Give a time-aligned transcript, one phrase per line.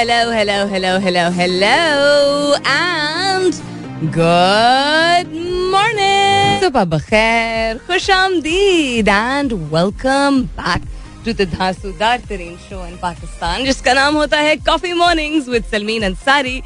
[0.00, 3.52] hello, hello, hello, hello, hello, and
[4.14, 5.28] good
[5.72, 6.60] morning.
[6.60, 10.86] सुबह बखैर, खुश आमदीद, and welcome back
[11.26, 16.02] to the धांसूदार तरीन show in Pakistan जिसका नाम होता है coffee mornings with Salmeen
[16.10, 16.62] Ansari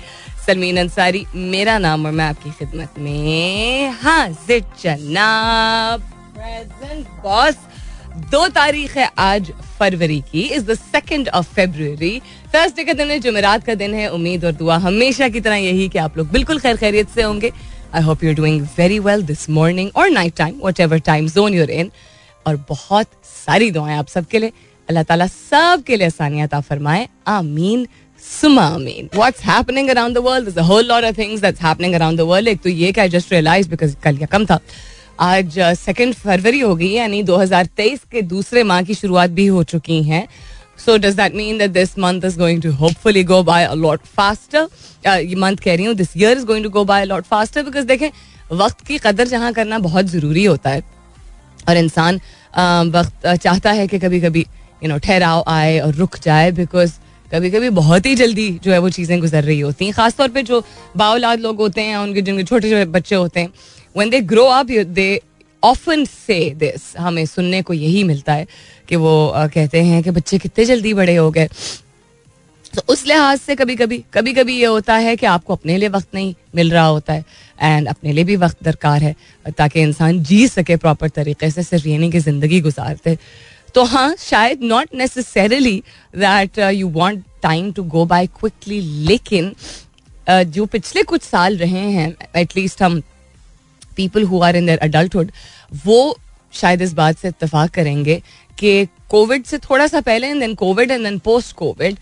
[0.47, 7.57] Salmeen Ansari मेरा नाम और मैं आपकी खिदमत में हाजिर जनाब प्रेजेंट बॉस
[8.15, 12.21] दो तारीख है आज फरवरी की is the second of February
[12.55, 15.89] Thursday का दिन है, जुमेरात का दिन है, उम्मीद और दुआ हमेशा की तरह यही
[15.89, 17.51] कि आप लोग बिल्कुल खैर खैरियत से होंगे।
[17.95, 21.55] I hope you are doing very well this morning और night time whatever time zone
[21.55, 21.91] you're in
[22.47, 23.07] और बहुत
[23.47, 24.53] सारी दुआएँ आप सबके लिए।
[24.89, 27.87] अल्लाह ताला सब के लिए आसानियात फरमाए। आमीन
[28.23, 29.47] सुमा आमीन। What's
[30.19, 33.09] world whole lot of things that's happening around the world एक तो ये कि आई
[33.09, 34.61] जस्ट रियलाइज़ बिकॉज़ कल या कम था।
[35.21, 40.03] आज सेकेंड फरवरी हो गई यानी 2023 के दूसरे माह की शुरुआत भी हो चुकी
[40.03, 40.27] है।
[40.79, 44.01] So does that mean that this month is going to hopefully go by a lot
[44.17, 44.67] faster
[45.07, 47.63] ये मंथ कह रही हूँ this year is going to go by a lot faster
[47.63, 48.11] because देखें,
[48.53, 50.83] वक्त की कदर जहाँ करना बहुत ज़रूरी होता है।
[51.69, 52.21] और इंसान
[52.91, 54.47] वक्त चाहता है कि कभी कभी
[54.83, 56.93] यू नो ठहराव आए और रुक जाए बिकॉज़
[57.31, 60.43] कभी कभी बहुत ही जल्दी जो है वो चीज़ें गुजर रही होती हैं। खासतौर पे
[60.43, 60.63] जो
[60.97, 63.53] बाउलाद लोग होते हैं, उनके जिनके छोटे छोटे बच्चे होते हैं
[63.95, 65.21] when they grow up they
[65.63, 68.47] often say this हमें सुनने को यही मिलता है
[68.89, 71.49] कि वो कहते हैं कि बच्चे कितने जल्दी बड़े हो गए।
[72.75, 75.89] तो उस लिहाज से कभी कभी कभी कभी ये होता है कि आपको अपने लिए
[75.89, 77.25] वक्त नहीं मिल रहा होता है
[77.59, 79.15] एंड अपने लिए भी वक्त दरकार है,
[79.49, 83.17] ताकि इंसान जी सके प्रॉपर तरीके से सिर्फ़ यानी की ज़िंदगी गुजारते।
[83.75, 85.77] तो हाँ शायद not necessarily
[86.17, 89.55] that you want time to go by quickly लेकिन
[90.29, 93.01] जो पिछले कुछ साल रहे हैं एटलीस्ट हम
[93.97, 95.31] people who are in their adulthood
[95.87, 96.17] वो
[96.53, 98.23] शायद इस बात से इतफाक करेंगे
[98.59, 101.99] कि कोविड से थोड़ा सा पहले and then covid and then post covid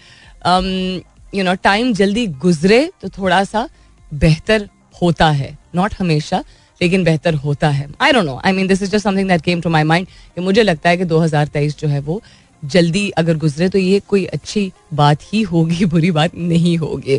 [1.34, 3.68] you know time जल्दी गुजरे तो थोड़ा सा
[4.14, 4.68] बेहतर
[5.02, 6.42] होता है। नॉट हमेशा,
[6.80, 9.60] लेकिन बेहतर होता है। I don't know I mean this is just something that came
[9.60, 12.22] to my mind कि मुझे लगता है कि 2023 जो है वो
[12.62, 17.18] जल्दी अगर गुजरे तो ये कोई अच्छी बात ही होगी, बुरी बात नहीं होगी।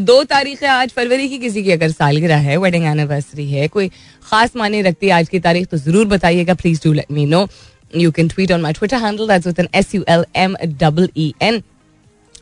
[0.00, 3.88] दो तारीख आज फरवरी की किसी की अगर सालगिरह है वेडिंग एनिवर्सरी है, कोई
[4.22, 7.46] खास माने रखती है आज की तारीख तो ज़रूर बताइएगा please do let me know
[7.96, 11.08] you can tweet on my Twitter handle that's with N S U L M double
[11.16, 11.62] E N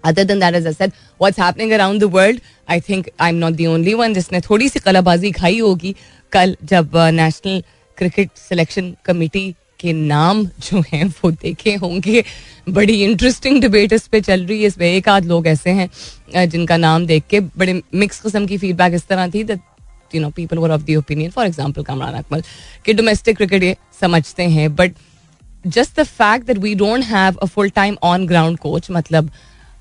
[0.04, 3.36] other than that is I said what's happening around the world I think I am
[3.36, 5.94] not the only one जिसने थोड़ी सी कलाबाजी खाई होगी।
[6.32, 7.62] कल जब national
[7.98, 12.22] cricket selection committee के नाम जो हैं वो देखे होंगे।
[12.68, 16.76] बड़ी इंटरेस्टिंग डिबेट इस पे चल रही है। इसमें एक आध लोग ऐसे हैं जिनका
[16.76, 19.60] नाम देख के बड़े मिक्स किस्म की फीडबैक इस तरह थी that
[20.14, 22.42] you know people were of the opinion for example Kamran Akmal
[22.84, 24.94] कि डोमेस्टिक क्रिकेट ये समझते हैं but
[25.66, 29.30] just the fact that we don't have a full time on ground coach मतलब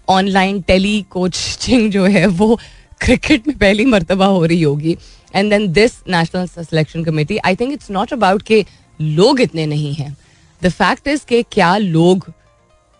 [0.10, 2.56] ऑनलाइन टेली कोचिंग जो है वो
[3.02, 4.98] cricket में पहली मरतबा हो रही होगी।
[5.36, 8.66] And then this national selection committee I think it's not about के
[9.00, 10.16] लोग इतने नहीं हैं।
[10.62, 12.32] द फैक्ट इज़ के क्या लोग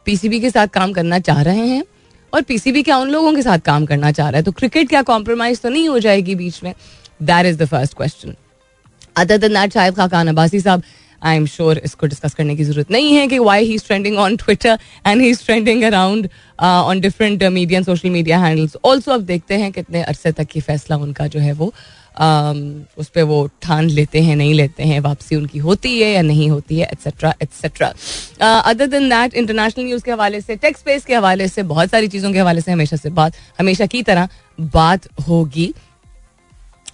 [0.06, 1.84] पीसीबी के साथ काम करना चाह रहे हैं
[2.34, 4.44] और पीसीबी क्या उन लोगों के साथ काम करना चाह रहा है?
[4.44, 6.74] तो क्रिकेट क्या कॉम्प्रोमाइज तो नहीं हो जाएगी बीच में?
[7.24, 8.36] That is the first question
[9.18, 10.84] other than that शायद खाकान अब्बासी साहब
[11.22, 14.36] आई एम श्योर इसको डिस्कस करने की ज़रूरत नहीं है कि why he trending on
[14.38, 14.78] Twitter
[15.08, 16.30] and he is trending around
[16.60, 20.98] on different media social media handles also अब देखते हैं कितने अरसे तक की फैसला
[20.98, 21.74] उनका जो है वो
[22.98, 26.50] उस पर वो ठान लेते हैं, नहीं लेते हैं, वापसी उनकी होती है या नहीं
[26.50, 27.94] होती है et cetera et cetera
[28.62, 32.08] other than that international news के हवाले से टेक्स स्पेस के हवाले से, बहुत सारी
[32.08, 34.30] चीज़ों के हवाले से हमेशा से बात, हमेशा की तरह
[34.60, 35.74] बात होगी.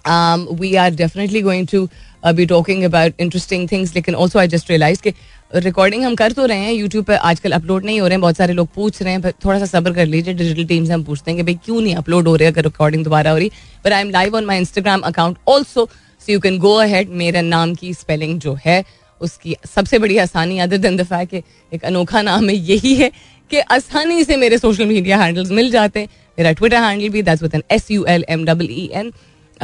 [0.06, 1.88] We are definitely going to
[2.32, 5.14] be talking about interesting things लेकिन ऑल्सो आई जस्ट रियलाइज़ के
[5.54, 8.36] रिकॉर्डिंग हम कर तो रहे हैं यूट्यूब पर आजकल अपलोड नहीं हो रहे हैं, बहुत
[8.36, 11.30] सारे लोग पूछ रहे हैं थोड़ा सा सब्र कर लीजिए डिजिटल टीम से हम पूछते
[11.30, 13.50] हैं कि भाई क्यों नहीं अपलोड हो रहे अगर रिकॉर्डिंग दोबारा हो रही।
[13.84, 15.88] But I am live on my Instagram account also
[16.20, 18.84] so you can go ahead मेरे नाम की स्पेलिंग जो है,
[19.20, 21.42] उसकी सबसे बड़ी आसानी अदर दिन दफ़ा के
[21.72, 23.10] एक अनोखा नाम है, यही है
[23.50, 27.42] कि आसानी से मेरे सोशल मीडिया हैंडल्स मिल जाते हैं। मेरा ट्विटर हैंडल भी that's
[27.42, 29.12] with N S U L M double E N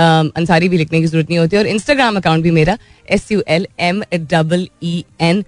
[0.01, 2.77] Ansari भी लिखने की ज़रूरत नहीं होती और इंस्टाग्राम अकाउंट भी मेरा
[3.11, 5.45] S U L M double E N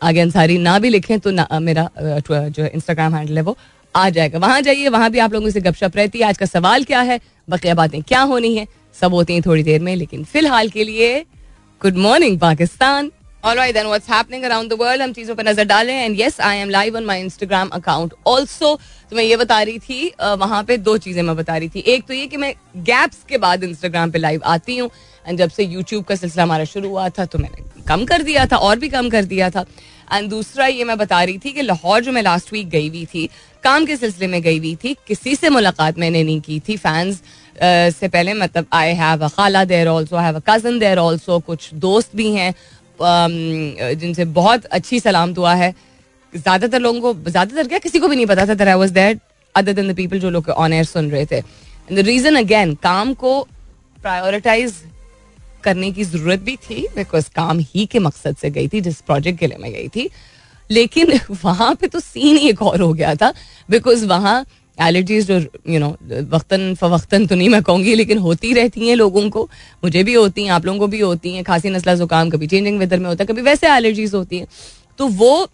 [0.00, 1.88] आगे अंसारी ना भी लिखें तो ना, मेरा
[2.28, 3.56] जो इंस्टाग्राम हैंडल है वो
[3.94, 6.84] आ जाएगा। वहाँ जाइए वहाँ भी आप लोगों से गपशप रहती है। आज का सवाल
[6.84, 7.20] क्या है?
[7.48, 8.66] बकिया बातें क्या होनी है?
[8.96, 11.20] सब होती हैं थोड़ी देर में लेकिन फ़िलहाल के लिए
[11.82, 13.10] good morning Pakistan.
[13.44, 15.00] Alright then what's happening around the world?
[15.00, 18.74] हम चीज़ों पर नज़र डालें and yes I am live on my Instagram account also
[19.10, 22.06] तो मैं ये बता रही थी वहाँ पे दो चीज़ें मैं बता रही थी। एक
[22.06, 22.52] तो ये कि मैं
[22.84, 24.90] गैप्स के बाद इंस्टाग्राम पे लाइव आती हूँ।
[25.26, 28.46] एंड जब से यूट्यूब का सिलसिला हमारा शुरू हुआ था तो मैंने कम कर दिया
[28.46, 29.64] था, और भी कम कर दिया था।
[30.12, 33.04] एंड दूसरा ये मैं बता रही थी कि लाहौर जो मैं लास्ट वीक गई हुई
[33.06, 33.28] थी,
[33.64, 37.22] काम के सिलसिले में गई हुई थी, किसी से मुलाकात मैंने नहीं की थी। फैंस
[37.94, 41.72] से पहले मतलब आई हैव अ खाला there also have a cousin there also कुछ
[41.74, 42.54] दोस्त भी हैं।
[43.00, 45.74] जिनसे बहुत अच्छी सलाम दुआ है।
[46.32, 47.78] ज़्यादातर लोगों को ज़्यादातर क्या?
[47.78, 48.98] किसी को भी नहीं पता था that I was
[49.54, 52.74] other than the people जो लोग ऑन एयर सुन रहे थे। एंड द रीजन अगेन
[52.82, 53.40] काम को
[53.98, 54.74] प्रायोरिटाइज
[55.64, 59.38] करने की ज़रूरत भी थी बिकॉज़ काम ही के मकसद से गई थी, जिस प्रोजेक्ट
[59.38, 60.08] के लिए मैं गई थी।
[60.70, 63.32] लेकिन वहाँ पे तो सीन एक और हो गया था
[63.68, 64.44] बिकॉज़ वहाँ
[64.78, 65.38] एलर्जीज जो
[65.68, 65.88] यू नो
[66.30, 69.48] वक्तन फवक्तन तो नहीं मैं कहूँगी लेकिन होती रहती हैं लोगों को।
[69.84, 72.78] मुझे भी होती हैं आप लोगों को भी होती हैं खांसी नस्ला जुकाम कभी चेंजिंग
[72.78, 74.46] वेदर में होता है कभी वैसे एलर्जीज होती हैं।
[74.98, 75.46] तो वो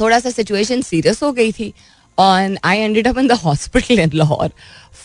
[0.00, 1.72] थोड़ा सा सिचुएशन सीरियस हो गई थी
[2.18, 4.50] और I ended up in the hospital in Lahore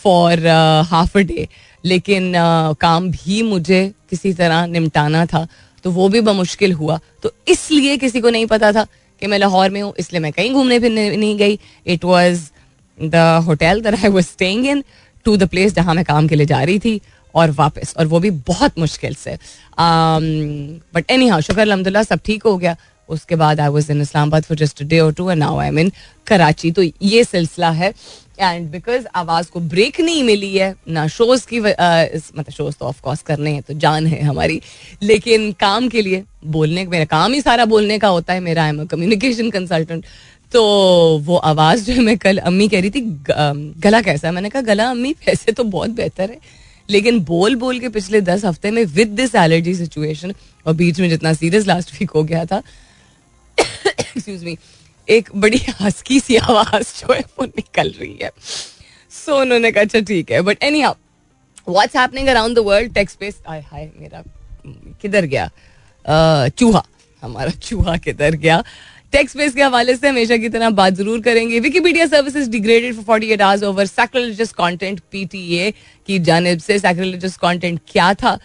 [0.02, 0.46] for
[0.90, 1.48] half a day
[1.84, 5.46] लेकिन uh, काम भी मुझे किसी तरह निपटाना था
[5.84, 8.86] तो वो भी बमुश्किल हुआ। तो इसलिए किसी को नहीं पता था
[9.22, 12.40] कि मैं लाहौर में हूँ इसलिए मैं कहीं घूमने फिरने नहीं गई। It was
[13.02, 14.84] the hotel that I was staying in
[15.26, 17.00] to the place जहाँ मैं काम के लिए जा रही थी
[17.34, 19.38] और वापस। और वो भी बहुत मुश्किल से।
[20.94, 22.76] बट एनी हाउ शुक्र, अलहमदिल्ला, सब ठीक हो गया।
[23.08, 25.92] उसके बाद I was in Islamabad for just day or two and now I mean
[26.26, 26.70] Karachi.
[26.70, 27.92] तो ये सिलसिला है।
[28.40, 33.00] एंड बिकॉज़ आवाज़ को ब्रेक नहीं मिली है, ना शोज़ की मतलब शोज़ तो ऑफ़
[33.02, 34.60] कोर्स करने हैं तो जान है हमारी।
[35.02, 38.68] लेकिन काम के लिए बोलने, मेरा काम ही सारा बोलने का होता है। मेरा आई
[38.68, 40.04] एम कम्युनिकेशन कंसल्टेंट
[40.52, 40.62] तो
[41.24, 43.00] वो आवाज़ जो मैं कल अम्मी कह रही थी
[43.80, 44.34] गला कैसा है?
[44.34, 46.38] मैंने कहा गला अम्मी वैसे तो बहुत बेहतर है।
[46.88, 50.32] लेकिन बोल बोल के पिछले दस हफ़्ते में विद दिस एलर्जी सिचुएशन
[50.66, 52.62] और बीच में जितना सीरियस लास्ट वीक हो गया था
[53.58, 54.56] एक्सक्यूज मी
[55.08, 59.84] एक बड़ी हस्की सी आवाज़ जो है वो निकल रही है। सो so, उन्होंने कहा
[59.84, 60.94] अच्छा ठीक है। But anyhow
[61.68, 64.22] what's happening around the world tech's space hi hi मेरा
[65.02, 65.50] किधर गया?
[66.48, 66.84] चूहा
[67.22, 68.62] हमारा चूहा किधर गया?
[69.12, 73.04] टेक्स स्पेस के हवाले से हमेशा की तरह बात ज़रूर करेंगे। Wikipedia services degraded for
[73.04, 75.70] 48 hours over sacrilegious content PTA
[76.06, 78.36] की जानब से सैक्रिलेजियस कंटेंट क्या था?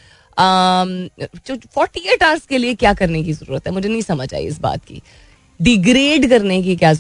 [1.76, 3.74] फोर्टी एट आवर्स के लिए क्या करने की ज़रूरत है?
[3.74, 5.02] मुझे नहीं समझ आई इस बात की।
[5.60, 6.94] डिग्रेड करने की क्या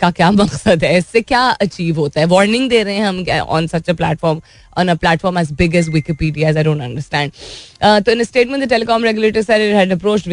[0.00, 0.96] का क्या मकसद है?
[0.98, 2.26] इससे क्या अचीव होता है?
[2.26, 4.40] वार्निंग दे रहे हैं हम on such a platform
[4.78, 7.32] on a platform as big as Wikipedia I don't understand
[8.04, 10.26] तो in statement the telecom regulator said it had approached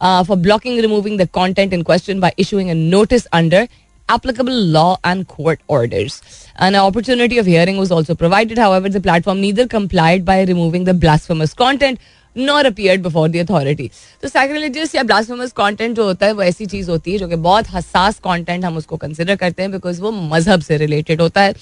[0.00, 3.66] Uh, blocking removing the content in question by issuing a notice under
[4.08, 6.22] applicable law and court orders.
[6.56, 8.58] An opportunity of hearing was also provided.
[8.58, 11.98] However, the platform neither complied by removing the blasphemous content
[12.36, 13.90] nor appear before the authority
[14.22, 17.36] तो sacrilegious या blasphemous content जो होता है वो ऐसी चीज़ होती है जो कि
[17.46, 21.54] बहुत हसास कंटेंट हम उसको कंसिडर करते हैं बिकॉज़ वो मज़हब से रिलेटेड होता है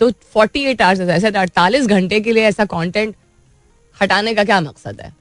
[0.00, 3.14] तो फोर्टी एट आवर्स ऐसे अड़तालीस घंटे के लिए ऐसा कॉन्टेंट
[4.02, 5.12] हटाने का क्या मकसद है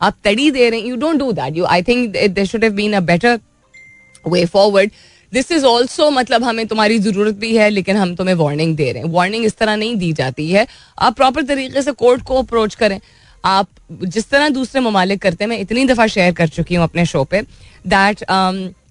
[0.00, 2.72] आप तड़ी दे रहे हैं you don't do that you I think they should have
[2.72, 3.38] been a better
[4.28, 4.90] way forward
[5.32, 9.02] this is also मतलब हमें तुम्हारी ज़रूरत भी है लेकिन हम तुम्हें वार्निंग दे रहे
[9.02, 10.66] हैं। वार्निंग इस तरह नहीं दी जाती है।
[10.98, 13.00] आप प्रॉपर तरीके से कोर्ट को अप्रोच करें।
[13.44, 13.68] आप
[14.04, 17.24] जिस तरह दूसरे ममालिक करते हैं मैं इतनी दफ़ा शेयर कर चुकी हूँ अपने शो
[17.24, 17.40] पे
[17.86, 18.24] that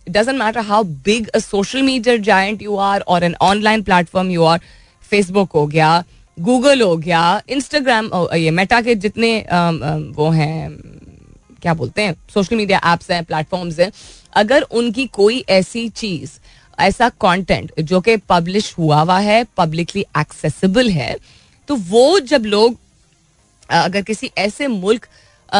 [0.09, 4.44] doesn't matter how big a social media giant you are or an online platform you
[4.44, 4.59] are
[5.11, 6.03] Facebook हो गया
[6.38, 10.98] गूगल हो गया इंस्टाग्राम ये मेटा के जितने um, um, वो हैं
[11.59, 13.91] क्या बोलते हैं सोशल मीडिया एप्स हैं प्लेटफॉर्म्स हैं,
[14.33, 16.31] अगर उनकी कोई ऐसी चीज़,
[16.77, 21.16] ऐसा कंटेंट जो कि पब्लिश हुआ हुआ है पब्लिकली एक्सेसिबल है
[21.69, 22.78] तो वो जब लोग
[23.69, 25.07] अगर किसी ऐसे मुल्क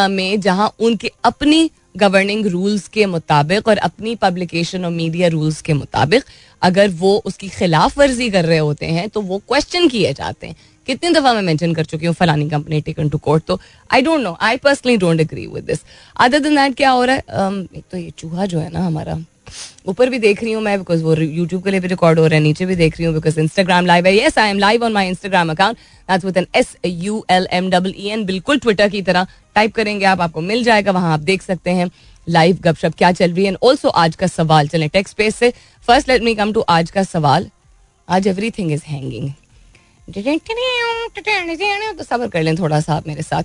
[0.10, 5.74] में जहाँ उनके अपनी गवर्निंग रूल्स के मुताबिक और अपनी पब्लिकेशन और मीडिया रूल्स के
[5.74, 6.24] मुताबिक
[6.62, 10.56] अगर वो उसकी खिलाफ वर्जी कर रहे होते हैं तो वो क्वेश्चन किए जाते हैं
[10.90, 13.60] कितनी दफ़ा मैं मेंशन कर चुकी हूँ फलानी कंपनी टेकन टू कोर्ट तो
[13.94, 15.84] I don't know I personally don't agree with this
[16.18, 17.22] other than that क्या हो रहा है?
[17.22, 19.18] Um, एक तो ये चूहा जो है ना हमारा
[19.88, 22.36] ऊपर भी देख रही हूँ मैं बिकॉज़ वो यूट्यूब के लिए भी रिकॉर्ड हो रहा
[22.36, 24.92] है नीचे भी देख रही हूँ बिकॉज़ इंस्टाग्राम लाइव है। Yes I am live on
[24.94, 29.02] my Instagram account with N S U L M double E N बिल्कुल ट्विटर की
[29.02, 31.90] तरह टाइप करेंगे आप आपको मिल जाएगा वहाँ आप देख सकते हैं
[32.28, 35.54] लाइव गपशप क्या चल रही है। एंड ऑल्सो आज का सवाल चले टेक्स पेज से।
[35.88, 37.50] First let me come to आज का सवाल।
[38.08, 39.32] आज एवरी थिंग इज़ हैंगिंग
[41.98, 43.44] तो सबर कर लें थोड़ा सा मेरे साथ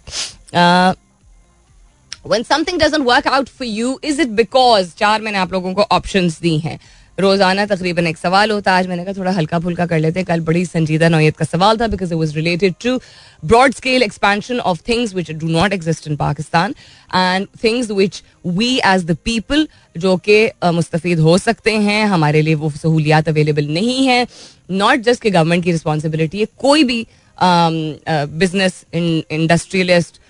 [2.27, 5.83] when something doesn't work out for you is it because चार मैंने आप लोगों को
[5.83, 6.79] ऑप्शन दी हैं
[7.19, 10.27] रोज़ाना तकरीबन एक सवाल होता है। आज मैंने कहा थोड़ा हल्का फुल्का कर लेते हैं।
[10.27, 12.97] कल बड़ी संजीदा नौयत का सवाल था because it was related to
[13.43, 16.75] broad scale expansion of things which do not exist in Pakistan
[17.15, 19.67] and things which we as the people
[19.97, 24.27] जो कि मुस्तफ़ हो सकते हैं, हमारे लिए वो सहूलियात अवेलेबल नहीं है।
[24.73, 27.07] नॉट जस्ट कि गवर्नमेंट की रिस्पॉन्सिबिलिटी है, कोई भी
[27.39, 30.21] business industrialist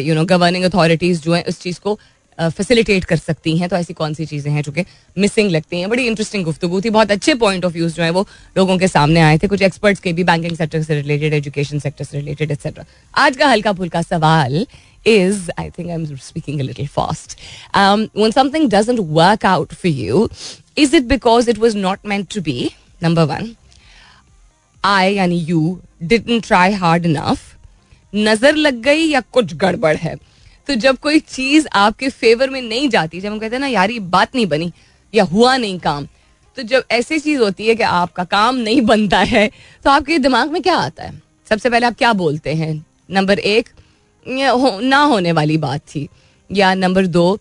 [0.00, 1.98] you know governing authorities जो है, उस चीज़ को
[2.48, 4.84] फैसिलिटेट कर सकती हैं तो ऐसी कौन सी चीज़ें हैं जो कि
[5.16, 8.26] मिसिंग लगती हैं बड़ी इंटरेस्टिंग गुफ्तु थी बहुत अच्छे पॉइंट ऑफ़ व्यूज़ जो है वो
[8.56, 12.04] लोगों के सामने आए थे कुछ एक्सपर्ट्स के भी बैंकिंग सेक्टर से रिलेटेड एजुकेशन सेक्टर
[12.04, 14.66] से रिलेटेड एक्सेट्रा आज का हल्का फुल्का सवाल
[15.06, 16.86] is I think I'm speaking a little.
[17.74, 20.28] Um, when something doesn't work out for you,
[20.76, 22.74] is it because it was not meant to be?
[23.00, 23.56] Number one.
[24.84, 27.46] I यानी you didn't try hard enough.
[28.12, 30.14] नज़र लग गई या कुछ गड़बड़ है
[30.70, 33.90] तो जब कोई चीज़ आपके फेवर में नहीं जाती जब हम कहते हैं ना यार
[33.90, 34.70] ये बात नहीं बनी
[35.14, 36.06] या हुआ नहीं काम
[36.56, 39.50] तो जब ऐसी चीज़ होती है कि आपका काम नहीं बनता है
[39.84, 41.22] तो आपके दिमाग में क्या आता है?
[41.50, 42.86] सबसे पहले आप क्या बोलते हैं?
[43.10, 43.68] नंबर एक
[44.26, 46.08] हो, ना होने वाली बात थी।
[46.50, 47.38] या नंबर दो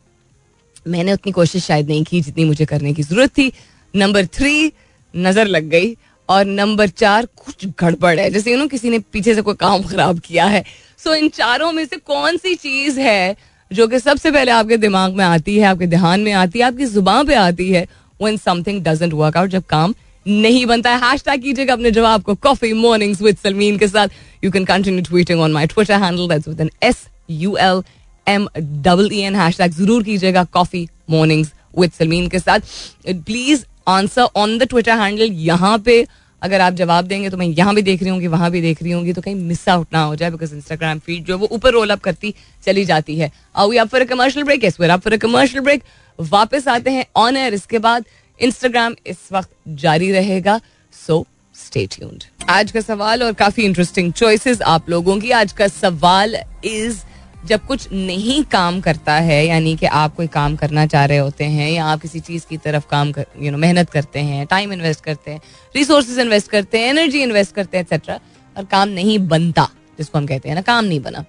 [0.88, 3.51] मैंने उतनी कोशिश शायद नहीं की जितनी मुझे करने की ज़रूरत थी।
[3.93, 4.71] नंबर थ्री
[5.13, 5.95] नज़र लग गई।
[6.29, 9.83] और नंबर चार, कुछ गड़बड़ है। जैसे यू नो किसी ने पीछे से कोई काम
[9.83, 10.63] खराब किया है।
[11.00, 13.36] सो इन चारों में से कौन सी चीज़ है
[13.71, 16.86] जो कि सबसे पहले आपके दिमाग में आती है, आपके ध्यान में आती है, आपकी
[16.88, 17.88] ज़ुबान पे आती है
[18.19, 19.93] when something doesn't work out जब काम
[20.25, 24.07] नहीं बनता है। हैश टैग कीजिएगा अपने जवाब को कॉफ़ी मॉर्निंग्स विद सलमीन के साथ।
[24.43, 27.81] You can continue tweeting on my Twitter handle that's with N S U L
[28.27, 32.59] M double E N hashtag ज़रूर कीजिएगा कॉफ़ी मॉर्निंग्स विद सलमीन के साथ।
[33.07, 36.05] Please answer on the Twitter handle यहाँ पे।
[36.41, 38.91] अगर आप जवाब देंगे तो मैं यहाँ भी देख रही हूँ वहाँ भी देख रही
[38.91, 41.72] हूँ तो कहीं मिस आउट ना हो जाए बिकॉज़ इंस्टाग्राम फ़ीड जो है वो ऊपर
[41.74, 45.17] रोल अप करती चली जाती है। We off for commercial break yes we're off for
[45.17, 45.84] commercial break
[46.19, 48.05] वापस आते हैं ऑन एयर इसके बाद
[48.39, 50.60] इंस्टाग्राम इस वक्त जारी रहेगा।
[50.93, 55.67] सो स्टे ट्यून्ड आज का सवाल और काफ़ी इंटरेस्टिंग चॉइसेस आप लोगों की। आज का
[55.67, 56.98] सवाल इज़
[57.46, 61.43] जब कुछ नहीं काम करता है, यानी कि आप कोई काम करना चाह रहे होते
[61.43, 64.74] हैं या आप किसी चीज़ की तरफ़ काम कर यू नो मेहनत करते हैं टाइम
[64.74, 65.41] इन्वेस्ट करते हैं
[65.75, 68.19] रिसोर्सेज इन्वेस्ट करते हैं एनर्जी इन्वेस्ट करते हैं एक्सेट्रा
[68.55, 69.67] और काम नहीं बनता,
[69.98, 71.24] जिसको हम कहते हैं ना, काम नहीं बना।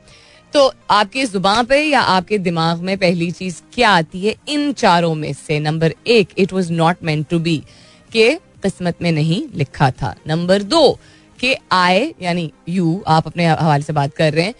[0.52, 4.34] तो आपकी ज़ुबान पे या आपके दिमाग में पहली चीज़ क्या आती है?
[4.48, 7.56] इन चारों में से नंबर एक it was not meant to be
[8.12, 10.98] के किस्मत में नहीं लिखा था। नंबर दो,
[11.38, 14.54] के आए यानी यू आप अपने हवाले से बात कर रहे हैं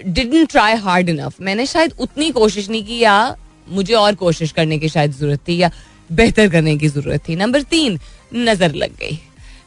[0.00, 3.36] डिडंट ट्राई हार्ड इनफ मैंने शायद उतनी कोशिश नहीं की या
[3.68, 5.70] मुझे और कोशिश करने की शायद ज़रूरत थी या
[6.10, 7.98] बेहतर करने की ज़रूरत थी। नंबर तीन,
[8.34, 9.18] नज़र लग गई।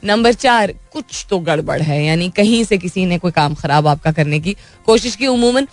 [0.04, 4.12] नंबर चार, कुछ तो गड़बड़ है, यानी कहीं से किसी ने कोई काम खराब आपका
[4.12, 5.68] करने की कोशिश की। उमूमन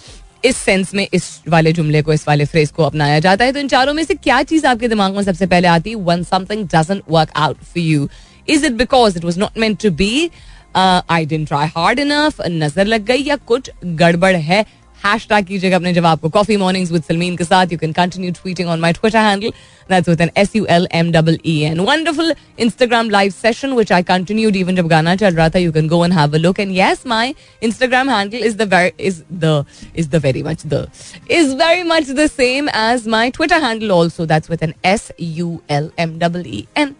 [0.44, 3.60] इस सेंस में इस वाले जुमले को, इस वाले फ्रेज को अपनाया जाता है। तो
[3.60, 5.90] इन चारों में से क्या चीज़ आपके दिमाग में सबसे पहले आती?
[5.90, 8.08] है when something doesn't work out for you
[8.48, 10.30] is it because it was not meant to be
[10.76, 14.64] I didn't try hard enough नज़र लग गई या कुछ गड़बड़ है?
[15.00, 18.30] हैश टैग कीजिएगा अपने जवाब को। कॉफ़ी मॉर्निंग्स विद सलमीन के साथ you can continue
[18.32, 19.50] tweeting on my Twitter handle
[19.90, 23.92] that's with N S U L M double E N wonderful Instagram live session which
[23.92, 26.60] I continued even जब गाना चल रहा था you can go and have a look
[26.60, 29.64] and yes my Instagram handle is the is the
[29.96, 30.86] is the very much the
[31.30, 35.60] is very much the same as my Twitter handle also that's with N S U
[35.70, 36.94] L M double E N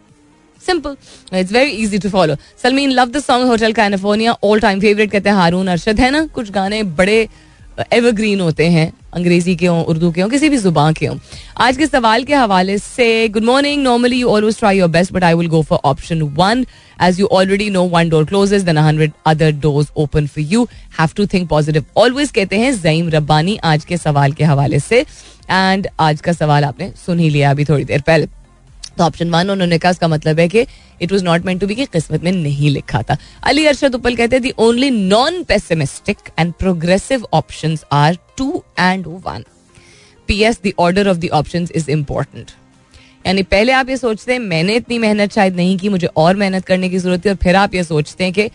[0.71, 0.97] simple
[1.39, 5.29] it's very easy to follow Salmeen love the song hotel California all time favourite कहते
[5.29, 6.27] हैं हारून अरशद है ना?
[6.35, 7.29] कुछ गाने बड़े
[7.93, 11.17] evergreen होते हैं, अंग्रेज़ी के हों, उर्दू के हों, किसी भी ज़ुबान के हों।
[11.61, 15.25] आज के सवाल के हवाले से good morning normally you always try your best but
[15.25, 16.65] I will go for option one
[17.03, 20.67] as you already know one door closes then hundred other doors open for you
[20.99, 25.05] have to think positive always कहते हैं जईम रब्बानी आज के सवाल के हवाले से।
[25.51, 28.29] And आज का सवाल आपने सुन ही लिया अभी थोड़ी देर पहले।
[28.99, 30.67] तो ऑप्शन वन उन्होंने कहा, इसका मतलब है कि
[31.03, 34.17] it was not meant to be कि किस्मत में नहीं लिखा था। अली अरशद उपल
[34.17, 39.45] कहते हैं the only non pessimistic and progressive option are two and one
[40.29, 42.51] P S the order of the option is important
[43.27, 46.65] यानी पहले आप ये सोचते हैं, मैंने इतनी मेहनत शायद नहीं की, मुझे और मेहनत
[46.65, 48.49] करने की ज़रूरत है और फिर आप ये सोचते हैं कि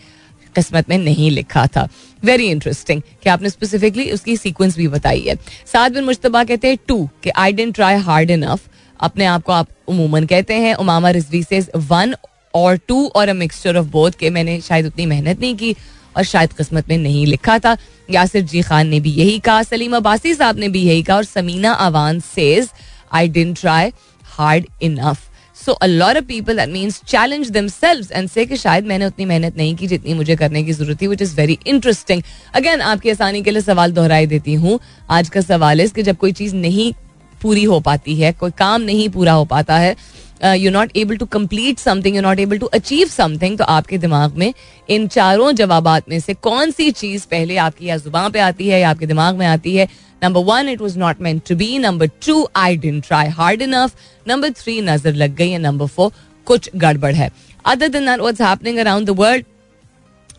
[0.54, 1.88] किस्मत में नहीं लिखा था।
[2.22, 5.34] वेरी इंटरेस्टिंग कि आपने स्पेसिफिकली उसकी सीक्वेंस भी बताई है।
[5.66, 8.68] साथ बिन मुश्तबा कहते हैं टू कि I didn't try hard enough
[9.04, 12.14] अपने आप को आप उमूमन कहते हैं। उमामा रिजवी से वन
[12.54, 15.74] और टू और अ मिक्सचर ऑफ़ बोथ के मैंने शायद उतनी मेहनत नहीं की
[16.16, 17.76] और शायद किस्मत में नहीं लिखा था।
[18.08, 21.24] यासिर जी खान ने भी यही कहा, सलीम अब्बासी साहब ने भी यही कहा और
[21.24, 22.70] Samina Awan says
[23.12, 23.92] I didn't try
[24.28, 28.86] hard enough so a lot of people that means challenge themselves and say कि शायद
[28.86, 32.22] मैंने उतनी मेहनत नहीं की जितनी मुझे करने की ज़रूरत थी which is very interesting
[32.54, 34.78] again आपकी आसानी के लिए सवाल दोहराई देती हूँ।
[35.10, 36.92] आज का सवाल है कि जब कोई चीज़ नहीं
[37.44, 39.96] पूरी हो पाती है, कोई काम नहीं पूरा हो पाता है
[40.44, 44.34] you not able to complete something you not able to achieve something तो आपके दिमाग
[44.38, 44.52] में
[44.88, 48.80] इन चारों जवाब में से कौन सी चीज़ पहले आपकी या ज़ुबान पे आती है
[48.80, 49.88] या आपके दिमाग में आती है?
[50.22, 53.96] Number one it was not meant to be number two I didn't try hard enough
[54.28, 56.12] number three नज़र लग गई है नंबर फोर
[56.46, 57.30] कुछ गड़बड़ है
[57.66, 59.44] other than what's happening around the world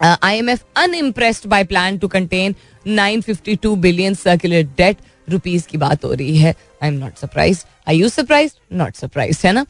[0.02, 4.98] IMF unimpressed by plan to contain 952 billion circular debt.
[5.30, 9.40] Rupees की बात हो रही है। I am not surprise I you surprise not surprise
[9.46, 9.66] है ना?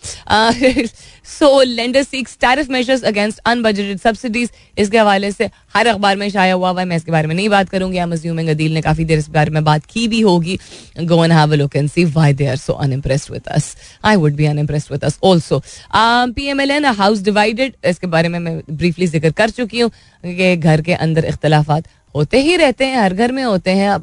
[1.25, 6.53] So lender seeks tariff measures against unbudgeted subsidies इसके हवाले से हर अखबार में शाया
[6.53, 8.11] हुआ हुआ मैं इसके बारे में नहीं बात करूँगी। आई एम
[8.49, 10.57] अदील ने काफ़ी देर इस बारे में बात की भी होगी।
[11.01, 14.35] Go and have look and see why they are so unimpressed with us I would
[14.35, 15.61] be unimpressed with us also
[15.95, 19.91] PMLN house divided इसके बारे में मैं ब्रीफली ज़िक्र कर चुकी हूँ
[20.23, 23.95] कि घर के अंदर इख्तलाफात होते ही रहते हैं, हर घर में होते हैं।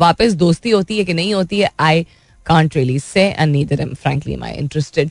[0.00, 2.06] वापस दोस्ती होती है कि नहीं होती है I
[2.46, 5.10] can't release say neither am frankly my interested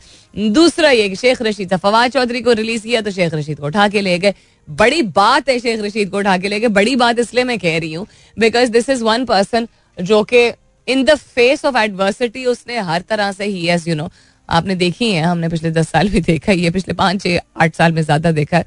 [0.53, 4.01] दूसरा ये शेख रशीद फवाद चौधरी को रिलीज़ किया तो शेख रशीद को उठा के
[4.01, 4.33] ले गए।
[4.67, 7.77] बड़ी बात है शेख रशीद को उठा के ले गए। बड़ी बात इसलिए मैं कह
[7.79, 10.47] रही हूँ because this is one person जो कि
[10.87, 14.09] in the face of adversity उसने हर तरह से ही यू नो
[14.49, 17.91] आपने देखी है, हमने पिछले दस साल भी देखा ये पिछले पाँच छः आठ साल
[17.91, 18.65] में ज़्यादा देखा है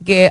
[0.00, 0.26] कि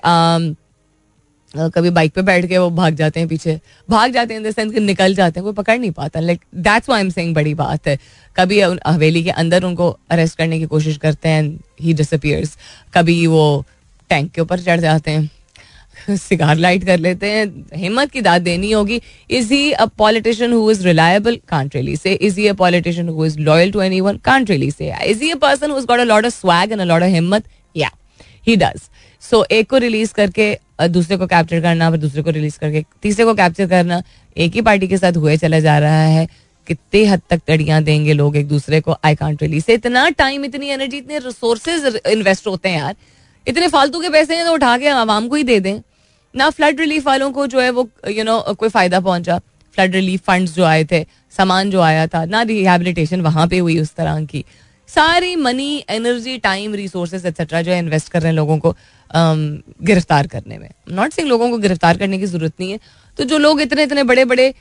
[1.55, 4.53] कभी बाइक पे बैठ के वो भाग जाते हैं पीछे। भाग जाते हैं इन द
[4.53, 7.87] सेंस निकल जाते हैं, कोई पकड़ नहीं पाता। Like that's why am saying बड़ी बात
[7.87, 7.97] है।
[8.35, 11.43] कभी हवेली के अंदर उनको अरेस्ट करने की कोशिश करते हैं
[11.81, 12.57] ही डिसअपियर्स
[12.93, 13.43] कभी वो
[14.09, 15.29] टैंक के ऊपर चढ़ जाते हैं।
[16.17, 20.69] सिगार लाइट कर लेते हैं। हिम्मत की दाद देनी होगी। Is he a politician who
[20.71, 24.49] is reliable can't really say is he a politician who is loyal to anyone can't
[24.49, 26.85] really say is he a person who has got a lot of swag and a
[26.85, 27.43] lot of हिम्मत
[27.75, 27.91] या
[28.47, 28.81] he does
[29.23, 30.57] so एक को release करके
[30.89, 34.01] दूसरे को capture करना, फिर दूसरे को रिलीज़ करके, तीसरे को कैप्चर करना,
[34.37, 36.27] एक ही पार्टी के साथ हुए चला जा रहा है।
[36.67, 38.95] कितने हद तक तड़ियाँ देंगे लोग एक दूसरे को?
[39.05, 42.95] आई कांट रिलीज़ इतना टाइम इतनी एनर्जी इतने रिसोर्सेज इन्वेस्ट होते हैं यार।
[43.47, 45.81] इतने फालतू के पैसे हैं तो उठा के आवाम को ही दे दें।
[46.35, 49.37] ना फ्लड रिलीफ वालों को जो है वो यू नो कोई फ़ायदा पहुँचा।
[49.75, 53.79] फ्लड रिलीफ फंड्स जो आए थे, सामान जो आया था, ना रिहेबिलिटेशन वहाँ पे हुई
[53.79, 54.43] उस तरह की।
[54.91, 58.75] सारी money energy time resources etcetera जो है इन्वेस्ट कर रहे हैं लोगों को
[59.11, 62.79] गिरफ़्तार करने में। नॉट सिंग लोगों को गिरफ़्तार करने की ज़रूरत नहीं है।
[63.17, 64.53] तो जो लोग इतने इतने बड़े बड़े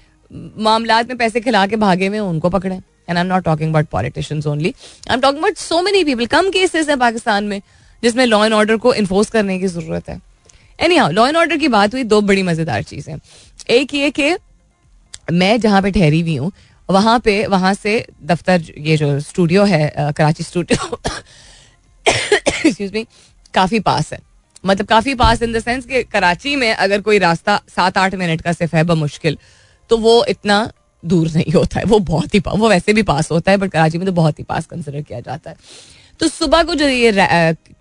[0.58, 3.86] मामला में पैसे खिला के भागे हुए उनको पकड़े। And I am not talking about
[3.88, 4.74] politicians only
[5.08, 7.60] I am talking about so many people come cases हैं पाकिस्तान में,
[8.02, 10.20] जिसमें लॉ एंड ऑर्डर को इन्फोर्स करने की ज़रूरत है।
[10.78, 13.16] Anyhow law and order की बात हुई, दो बड़ी मज़ेदार चीज़ें।
[13.70, 14.34] एक ये कि
[15.32, 16.52] मैं जहाँ पे ठहरी हुई हूँ
[16.90, 20.98] वहाँ पे, वहाँ से दफ्तर, ये जो स्टूडियो है कराची स्टूडियो
[22.06, 23.06] एक्सक्यूज मी
[23.54, 24.18] काफ़ी पास है।
[24.64, 28.42] मतलब काफ़ी पास इन द सेंस कि कराची में अगर कोई रास्ता सात आठ मिनट
[28.42, 29.38] का सिर्फ़ है मुश्किल
[29.90, 30.70] तो वो इतना
[31.02, 33.98] दूर नहीं होता है। वो बहुत ही वो वैसे भी पास होता है बट कराची
[33.98, 35.56] में तो बहुत ही पास कंसिडर किया जाता है।
[36.20, 37.12] तो सुबह को जो ये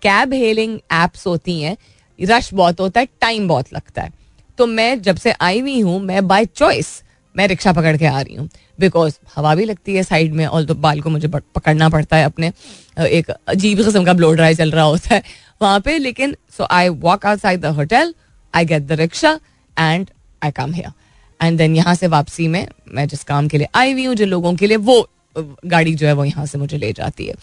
[0.02, 1.76] कैब हेलिंग एप्स होती हैं
[2.18, 4.12] रश बहुत होता है टाइम बहुत लगता है।
[4.58, 7.02] तो मैं जब से आई हुई हूँ, मैं बाय चॉइस
[7.34, 8.48] मैं रिक्शा पकड़ के आ रही हूँ।
[8.80, 12.24] बिकॉज़ हवा भी लगती है साइड में और तो बाल को मुझे पकड़ना पड़ता है
[12.24, 12.52] अपने
[12.98, 15.22] एक अजीब किस्म का ब्लो ड्राई चल रहा होता है
[15.62, 18.14] वहाँ पे, लेकिन so I walk outside the hotel
[18.54, 19.38] I get the rickshaw
[19.76, 20.06] and
[20.42, 20.92] I come here
[21.40, 24.28] and then यहाँ से वापसी में मैं जिस काम के लिए आई हुई हूँ, जिन
[24.28, 27.34] लोगों के लिए वो गाड़ी जो है वो यहाँ से मुझे ले जाती है।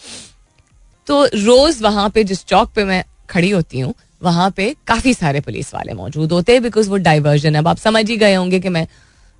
[1.06, 5.40] तो रोज वहाँ पे जिस चौक पे मैं खड़ी होती हूँ, वहाँ पे काफ़ी सारे
[5.40, 8.60] पुलिस वाले मौजूद होते हैं बिकॉज़ वो डाइवर्जन है। अब आप समझ ही गए होंगे
[8.60, 8.86] कि मैं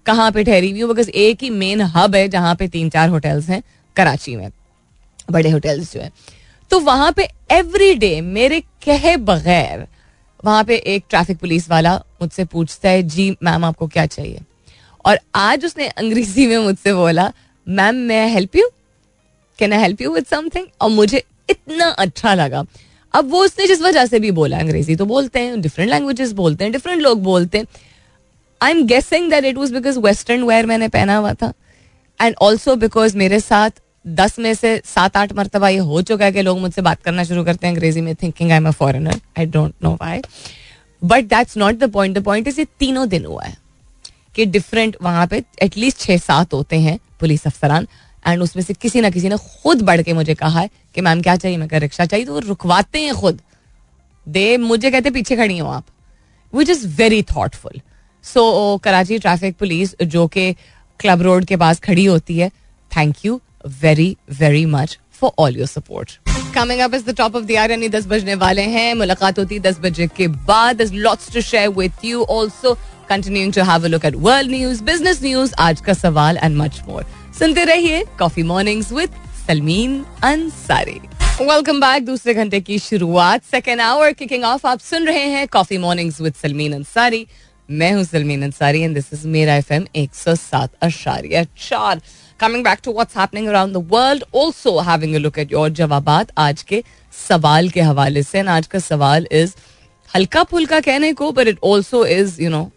[0.09, 3.49] कहाँ पे ठहरी हुई बिकॉज़ एक ही मेन हब है जहाँ पे तीन चार होटल्स
[3.49, 3.63] हैं,
[3.97, 4.51] कराची में,
[5.31, 6.11] बड़े होटल्स जो है।
[6.71, 9.87] तो वहाँ पे एवरी डे मेरे कहे बगैर,
[10.45, 14.41] वहाँ पे एक ट्रैफ़िक पुलिस वाला मुझसे पूछता है, जी मैम आपको क्या चाहिए?
[15.05, 17.33] और आज उसने अंग्रेज़ी में मुझसे बोला
[17.67, 18.69] मैम मैं help you
[19.59, 22.65] can I help you with something और मुझे इतना अच्छा लगा।
[23.15, 26.65] अब वो उसने जिस वजह से भी बोला अंग्रेज़ी तो बोलते हैं डिफरेंट लैंग्वेजेस बोलते
[26.65, 27.67] हैं डिफरेंट लोग बोलते हैं।
[28.61, 31.53] I am guessing that it was because western wear मैंने पहना हुआ था।
[32.21, 33.71] एंड ऑल्सो बिकॉज़ मेरे साथ
[34.07, 37.25] दस में से सात, आठ मरतबा ये हो चुका है कि लोग मुझसे बात करना
[37.25, 40.21] शुरू करते हैं अंग्रेज़ी में thinking I am a foreigner I don't know why
[41.03, 43.57] but that's not the point the point is ये तीनों दिन हुआ है
[44.35, 47.87] कि डिफरेंट वहाँ पे एटलीस्ट छः, सात होते हैं पुलिस अफसरान।
[48.27, 51.23] एंड उसमें से किसी ना किसी ने खुद बढ़ के मुझे कहा है कि मैम
[51.23, 52.27] क्या चाहिए, मैं क्या रिक्शा चाहिए?
[52.27, 53.41] तो वो रुकवाते हैं खुद।
[54.27, 55.85] दे मुझे कहते पीछे खड़ी हो आप।
[56.53, 57.81] Which is very thoughtful
[58.25, 60.53] so Karachi traffic police जो कि
[61.01, 62.49] क्लब रोड के पास खड़ी होती है
[62.93, 63.41] thank you
[63.83, 66.19] very very much for all your support
[66.55, 69.55] coming up is the top of the hour यानी दस बजने वाले हैं। मुलाकात होती
[69.55, 72.75] है दस बजे के बाद। Lots to share with you also
[73.09, 76.81] continuing to have a look at world news business news आज का सवाल एंड मच
[76.89, 77.05] मोर
[77.39, 79.11] सुनते रहिए coffee mornings with
[79.47, 81.01] Salmeen Ansari
[81.41, 85.79] welcome back दूसरे घंटे की शुरुआत सेकेंड आवर किकिंग ऑफ़ आप सुन रहे हैं coffee
[85.79, 87.27] mornings with Salmeen Ansari
[87.69, 92.01] मैं हूँ Salmeen Ansari and this is Mera FM एक सौ सात अशारिया चार।
[92.41, 96.33] Coming back to what's happening around the world also having a look at your जवाबात
[96.39, 99.55] आज के सवाल के हवाले से। एंड आज का सवाल इज़
[100.11, 102.71] हल्का फुल्का कहने को but it also is you know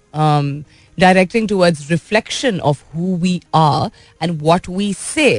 [0.98, 3.90] directing towards reflection of who we are
[4.24, 5.30] and what we say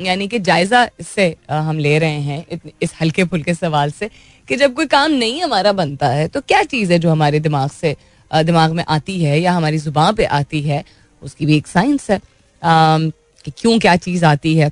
[0.00, 4.10] यानी कि जायजा इससे हम ले रहे हैं इस हल्के फुल्के सवाल से
[4.48, 7.70] कि जब कोई काम नहीं हमारा बनता है तो क्या चीज़ है जो हमारे दिमाग
[7.70, 7.96] से
[8.30, 10.84] दिमाग में आती है या हमारी ज़ुबान पे आती है,
[11.22, 12.20] उसकी भी एक साइंस है
[12.62, 14.70] कि क्यों क्या चीज़ आती है।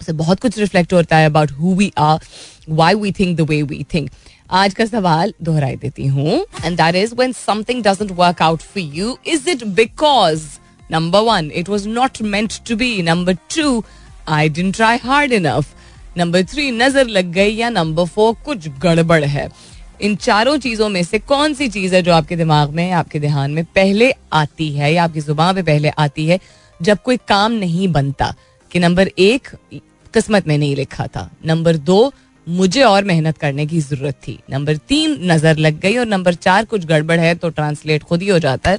[0.00, 2.18] उससे बहुत कुछ रिफ्लेक्ट होता है about who we are
[2.68, 4.10] why we think the way we think
[4.52, 8.82] आज का सवाल दोहराई देती हूँ and that is when something doesn't work out for
[8.94, 10.44] you is it because
[10.90, 13.82] number one it was not meant to be number two
[14.28, 15.74] I didn't try hard enough
[16.16, 19.48] number three नज़र लग गई या नंबर फोर कुछ गड़बड़ है।
[20.00, 23.50] इन चारों चीज़ों में से कौन सी चीज़ है जो आपके दिमाग में, आपके ध्यान
[23.50, 26.38] में पहले आती है या आपकी ज़ुबान पे पहले आती है
[26.82, 28.34] जब कोई काम नहीं बनता?
[28.70, 29.48] कि नंबर एक,
[30.14, 32.12] किस्मत में नहीं लिखा था। नंबर दो,
[32.48, 36.64] मुझे और मेहनत करने की ज़रूरत थी। नंबर तीन, नज़र लग गई और नंबर चार,
[36.64, 38.78] कुछ गड़बड़ है तो ट्रांसलेट खुद ही हो जाता है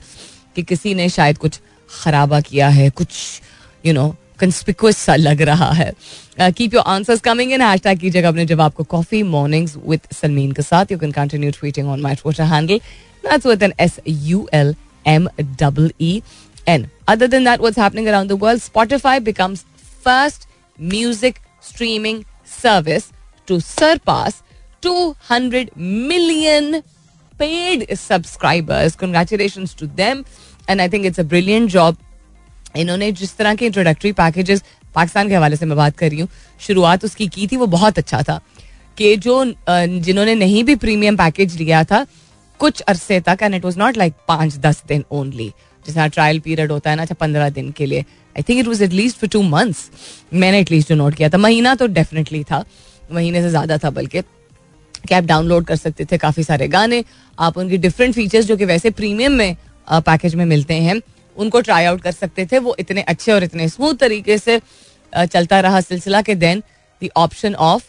[0.56, 3.10] कि किसी ने शायद कुछ खराबा किया है, कुछ
[3.86, 5.91] यू you नो कंस्पिकुअस सा लग रहा है
[6.39, 10.61] keep your answers coming in hashtag कीजिएगा अपने जवाब को कॉफ़ी मॉर्निंग्स विद सलमीन के
[10.61, 12.79] साथ you can continue tweeting on my Twitter handle
[13.23, 14.75] that's with an S U L
[15.07, 15.27] M
[15.59, 16.21] double E
[16.69, 19.65] N other than that what's happening around the world Spotify becomes
[20.05, 20.47] first
[20.79, 22.23] music streaming
[22.61, 23.11] service
[23.47, 24.43] to surpass
[24.81, 26.83] 200 million
[27.39, 28.95] paid subscribers.
[28.95, 30.25] Congratulations to them.
[30.67, 31.97] And I think it's a brilliant job.
[32.77, 34.63] इन्होंने जिस तरह के introductory packages
[34.95, 36.27] Pakistan के हवाले से मैं बात कर रही हूँ,
[36.61, 38.39] शुरुआत उसकी की थी, वो बहुत अच्छा था
[38.97, 42.05] कि जो जिन्होंने नहीं भी प्रीमियम पैकेज लिया था,
[42.59, 45.47] कुछ अरसे तक and it was not like पाँच दस दिन ओनली
[45.85, 47.99] जैसा ट्रायल पीरियड होता है ना अच्छा पंद्रह दिन के लिए।
[48.35, 49.89] I think it was at least for two months
[50.33, 52.63] मैंने एटलीस्ट जो नोट किया था। महीना तो डेफिनेटली था,
[53.09, 54.21] महीने से ज़्यादा था बल्कि,
[55.01, 57.03] कि आप डाउनलोड कर सकते थे काफ़ी सारे गाने,
[57.38, 59.55] आप उनकी डिफरेंट फीचर्स जो कि वैसे प्रीमियम में
[59.88, 60.99] पैकेज में मिलते हैं
[61.37, 64.61] उनको ट्राई आउट कर सकते थे। वो इतने अच्छे और इतने स्मूथ तरीके से
[65.17, 66.63] चलता रहा सिलसिला के then
[67.03, 67.83] the option of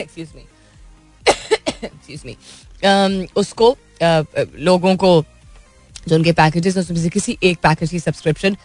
[0.00, 0.46] excuse me
[1.84, 2.36] excuse me
[3.36, 3.76] उसको
[4.58, 5.24] लोगों को
[6.08, 8.56] जो उनके पैकेजेस उसमें से किसी एक पैकेज की सब्सक्रिप्शन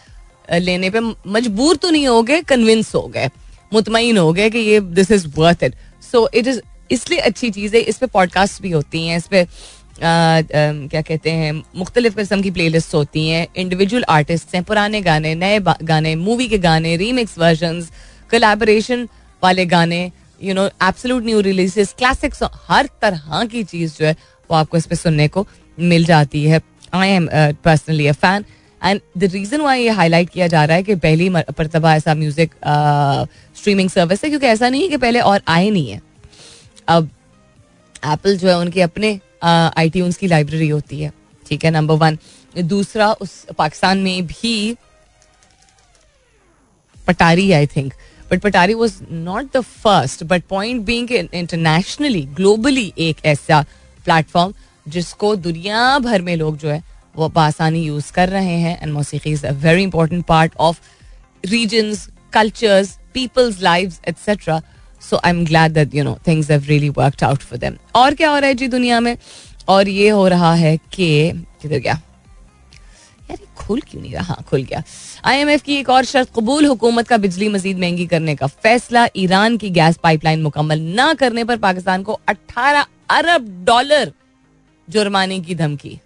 [0.52, 3.30] लेने पे मजबूर तो नहीं हो गए कन्विंस हो गए
[3.72, 5.74] मुतमिन हो गए कि ये this is worth it
[6.12, 9.46] so it is इसलिए अच्छी चीज़ है इस पर पॉडकास्ट भी होती हैं, इस पर
[10.00, 15.34] क्या कहते हैं, मुख्तलिफ़ किस्म की प्ले लिस्ट होती हैं। इंडिविजुअल आर्टिस्ट हैं, पुराने गाने,
[15.36, 17.80] नए गाने मूवी के गाने रीमिक्स वर्जन
[18.30, 19.08] कोलेबोरेशन
[19.42, 24.16] वाले गाने you know absolute new releases classics हर तरह की चीज़ जो है,
[24.50, 25.46] वो आपको इस पर सुनने को
[25.78, 26.60] मिल जाती है।
[26.94, 27.28] I am
[27.64, 28.44] personally a fan
[28.82, 32.54] and the reason why ये हाईलाइट किया जा रहा है कि पहली मरतबा ऐसा म्यूज़िक
[33.56, 36.00] स्ट्रीमिंग सर्विस है, क्योंकि ऐसा नहीं है कि पहले और आए नहीं है।
[36.88, 37.08] अब
[38.04, 41.12] एप्पल जो है, उनके अपने आई टी की लाइब्रेरी होती है,
[41.46, 42.18] ठीक है नंबर वन
[42.56, 44.76] दूसरा उस पाकिस्तान में भी
[47.06, 47.92] Patari I think
[48.30, 53.64] but Patari was not the first but point being internationally globally एक ऐसा
[54.04, 54.54] प्लेटफॉर्म
[54.86, 56.82] जिसको दुनिया भर में लोग जो है,
[57.16, 58.80] वो बसानी यूज़ कर रहे हैं.
[58.82, 60.80] And मौसीकी is a very important part of
[61.44, 64.60] regions cultures peoples lives etcetera
[65.10, 68.14] so I am glad that you know things have really worked out for them और
[68.14, 69.16] क्या हो रहा है जी दुनिया में?
[69.68, 72.00] और ये हो रहा है कि किधर गया?
[73.30, 74.22] यार खुल क्यों नहीं रहा?
[74.24, 74.82] हाँ, खुल गया।
[75.24, 79.56] आईएमएफ की एक और शर्त कबूल हुकूमत का बिजली मजीद महँगी करने का फैसला। ईरान
[79.56, 84.12] की गैस पाइपलाइन मुकम्मल ना करने पर पाकिस्तान को 18 अरब डॉलर
[84.88, 85.98] जुर्माने की धमकी।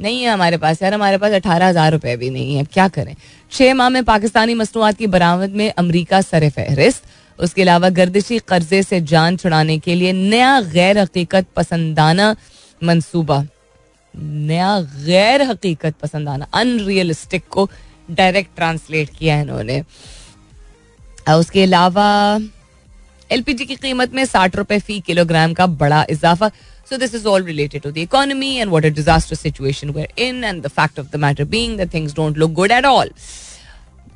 [0.00, 3.14] नहीं है हमारे पास यार हमारे पास अठारह हज़ार रुपए भी नहीं है। क्या करें?
[3.52, 7.02] छह माह में पाकिस्तानी मसनूआत की बरामद में अमरीका सर फहरिस्त
[7.44, 12.34] उसके अलावा गर्दिशी कर्जे से जान छुड़ाने के लिए नया गैर हकीकत पसंदाना
[12.84, 13.42] मंसूबा
[14.14, 17.68] नया गैर हकीकत पसंदाना अनरियलिस्टिक को
[18.20, 19.82] डायरेक्ट ट्रांसलेट किया है इन्होंने
[21.38, 22.08] उसके अलावा
[23.32, 26.50] एलपीजी की कीमत में साठ रुपए फ़ी किलोग्राम का बड़ा इजाफा
[26.90, 30.42] So this is all related to the economy and what a disastrous situation we're in
[30.42, 33.10] and the fact of the matter being that things don't look good at all.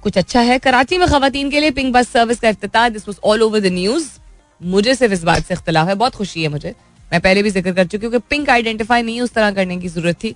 [0.02, 3.18] कुछ अच्छा है। कराची में खातन के लिए पिंक बस सर्विस का अफ्ताह this was
[3.24, 4.08] all over the news
[4.60, 6.74] मुझे सिर्फ़ इस बात से इख्तलाफ है, बहुत खुशी है मुझे।
[7.10, 9.88] मैं पहले भी ज़िक्र कर चुकी हूँ कि पिंक आइडेंटिफाई नहीं, उस तरह करने की
[9.88, 10.34] ज़रूरत थी।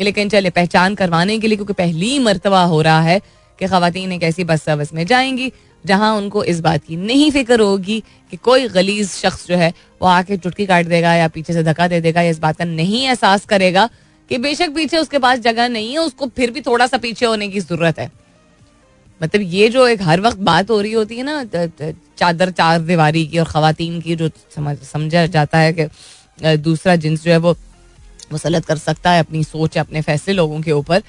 [0.00, 3.20] लेकिन चले पहचान करवाने के लिए, क्योंकि पहली मरतबा हो रहा है
[3.58, 5.52] कि खातन एक ऐसी बस सर्विस में जाएँगी,
[5.84, 10.08] जहाँ उनको इस बात की नहीं फ़िक्र होगी कि कोई गलीज शख्स जो है, वो
[10.08, 13.06] आके चुटकी काट देगा या पीछे से धक्का दे देगा, या इस बात का नहीं
[13.06, 13.88] एहसास करेगा
[14.30, 17.48] कि बेशक पीछे उसके पास जगह नहीं है, उसको फिर भी थोड़ा सा पीछे होने
[17.48, 18.10] की ज़रूरत है।
[19.20, 23.26] मतलब ये जो एक हर वक्त बात हो रही होती है ना चादर, चार दीवारी
[23.26, 27.56] की और खातन की जो समझ, समझा जाता है कि दूसरा जिन्स जो है वो
[28.32, 31.02] मुसलत कर सकता है अपनी सोच अपने फैसले लोगों के ऊपर।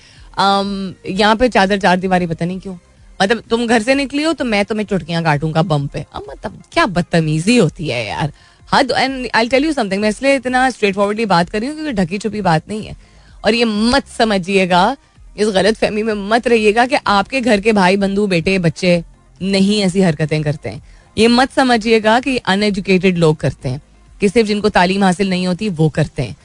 [1.09, 2.75] यहाँ पे चादर, चार दीवारी पता नहीं क्यों।
[3.19, 6.61] मतलब तुम घर से निकली हो तो मैं तुम्हें चुटकियाँ काटूँगा बम पे। अब मतलब
[6.71, 8.31] क्या बदतमीजी होती है यार।
[8.69, 11.75] हद and I tell you something मैं इसलिए इतना स्ट्रेट फॉरवर्डली बात कर रही हूँ
[11.75, 12.95] क्योंकि ढकी छुपी बात नहीं है।
[13.43, 14.95] और ये मत समझिएगा
[15.37, 19.03] इस गलत फहमी में मत रहिएगा कि आपके घर के भाई, बंधु, बेटे, बच्चे
[19.41, 20.83] नहीं ऐसी हरकतें करते हैं।
[21.17, 23.81] ये मत समझिएगा कि अनएजुकेटेड लोग करते हैं।
[24.21, 26.35] कि सिर्फ़ जिनको तालीम हासिल नहीं होती, वो करते हैं।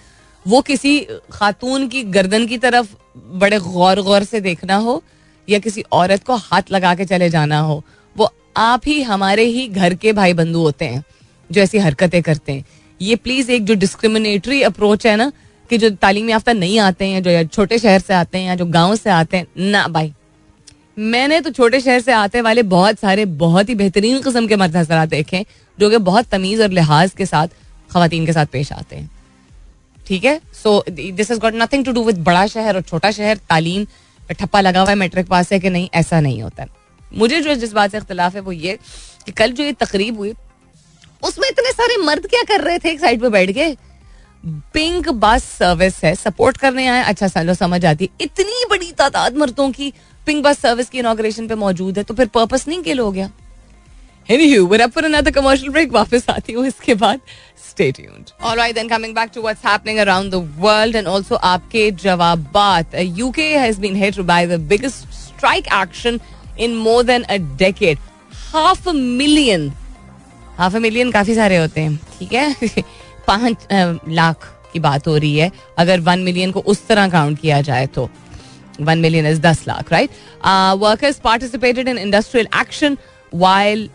[0.49, 5.05] वो किसी खातून की, गर्दन की तरफ़ बड़े गौर गौर से देखना हो
[5.49, 7.85] या किसी औरत को हाथ लगा के चले जाना हो,
[8.17, 11.05] वो आप ही हमारे ही घर के भाई बंधु होते हैं,
[11.53, 12.65] जो ऐसी हरकतें करते हैं।
[13.03, 15.33] ये प्लीज़ एक जो डिस्क्रिमिनेटरी अप्रोच है ना
[15.71, 18.67] कि जो तालीम याफ्ता नहीं आते हैं, जो छोटे शहर से आते हैं या जो
[18.67, 20.13] गाँव से आते हैं, ना भाई।
[20.99, 24.77] मैंने तो छोटे शहर से आते वाले बहुत सारे बहुत ही बेहतरीन किस्म के मर्द
[24.77, 25.45] हजरा देखे,
[25.79, 27.49] जो कि बहुत तमीज और लिहाज के साथ
[27.91, 29.11] खातन के साथ पेश आते हैं।
[30.07, 30.41] ठीक है?
[30.55, 33.87] So this is got nothing to do with बड़ा शहर और छोटा शहर, तालीम,
[34.31, 36.67] ठप्पा लगा हुआ है, मेट्रिक पास है कि नहीं, ऐसा नहीं होता।
[37.13, 38.79] मुझे जो जिस बात से इख्तलाफ है वो ये
[39.27, 40.33] कि कल जो ये तकरीब हुई,
[41.23, 43.71] उसमें इतने सारे मर्द क्या कर रहे थे एक साइड पे बैठ के?
[44.47, 49.37] बिंग बस सर्विस है सपोर्ट करने आए अच्छा सालों समझ आती। है इतनी बड़ी तादाद
[49.37, 49.93] मर्दों की
[50.27, 53.31] पिंक बस सर्विस की इनोग्रेशन पे मौजूद है तो फिर पर्पस नहीं किल हो गया।
[55.31, 57.21] कमर्शियल ब्रेक वापस आती हूँ इसके बाद।
[71.13, 72.57] काफ़ी सारे होते हैं, ठीक है?
[73.31, 73.67] पाँच
[74.09, 77.87] लाख की बात हो रही है। अगर वन मिलियन को उस तरह काउंट किया जाए
[77.87, 78.09] तो।
[78.81, 80.11] वन मिलियन इज़ दस lakh right
[80.79, 82.97] workers participated in industrial action
[83.33, 83.89] while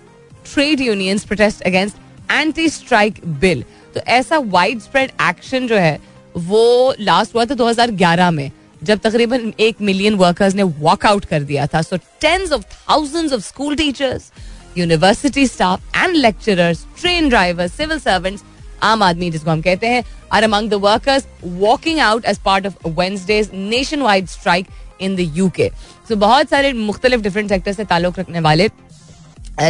[0.53, 5.99] trade unions protest against anti strike bill तो ऐसा वाइड स्प्रेड एक्शन जो है,
[6.37, 11.67] वो लास्ट हुआ था 2011 में, जब तकरीबन एक मिलियन वर्कर्स ने वॉकआउट कर दिया
[11.67, 14.31] था। So tens of thousands of school teachers
[14.77, 18.43] university staff and lecturers train drivers civil servants
[18.85, 21.27] आम आदमी जिसको हम कहते हैं are among the workers
[21.59, 23.51] walking out as part of Wednesday's
[24.01, 24.67] nationwide strike
[25.01, 25.69] in the UK
[26.09, 28.69] so बहुत सारे मुख्तलिफ़ different sector से ताल्लुक रखने वाले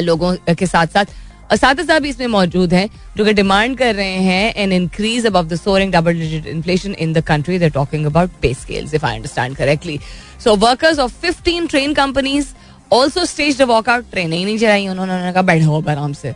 [0.01, 1.05] लोगों के साथ साथ
[2.01, 5.91] भी इसमें मौजूद हैं, जो कि डिमांड कर रहे हैं an increase above the soaring
[5.93, 9.99] double digit inflation in the country they talking about pay scales if I understand correctly
[10.43, 12.47] so workers of 15 train companies
[12.91, 16.33] also stage walkout train ही नहीं चलाई उन्होंने कहा, बैठे आराम से।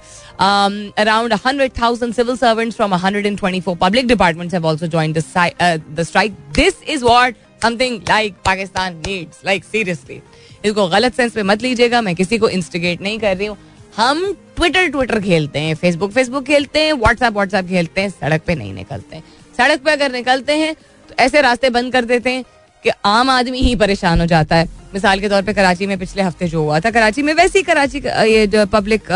[0.97, 6.35] Around hundred thousand civil servants from hundred and twenty four public departments have the strike
[6.55, 10.21] this is what something like Pakistan needs like seriously
[10.65, 13.57] इसको गलत sense पे मत लीजिएगा, मैं किसी को इंस्टिगेट नहीं कर रही हूँ।
[13.97, 18.55] हम ट्विटर ट्विटर खेलते हैं फेसबुक फेसबुक खेलते हैं व्हाट्सएप व्हाट्सएप खेलते हैं, सड़क पे
[18.55, 19.21] नहीं निकलते।
[19.57, 20.73] सड़क पे अगर निकलते हैं
[21.09, 22.43] तो ऐसे रास्ते बंद कर देते हैं।
[22.83, 26.23] कि आम आदमी ही परेशान हो जाता है। मिसाल के तौर पे कराची में पिछले
[26.23, 29.11] हफ़्ते जो हुआ था, कराची में वैसे ही कराची ये जो पब्लिक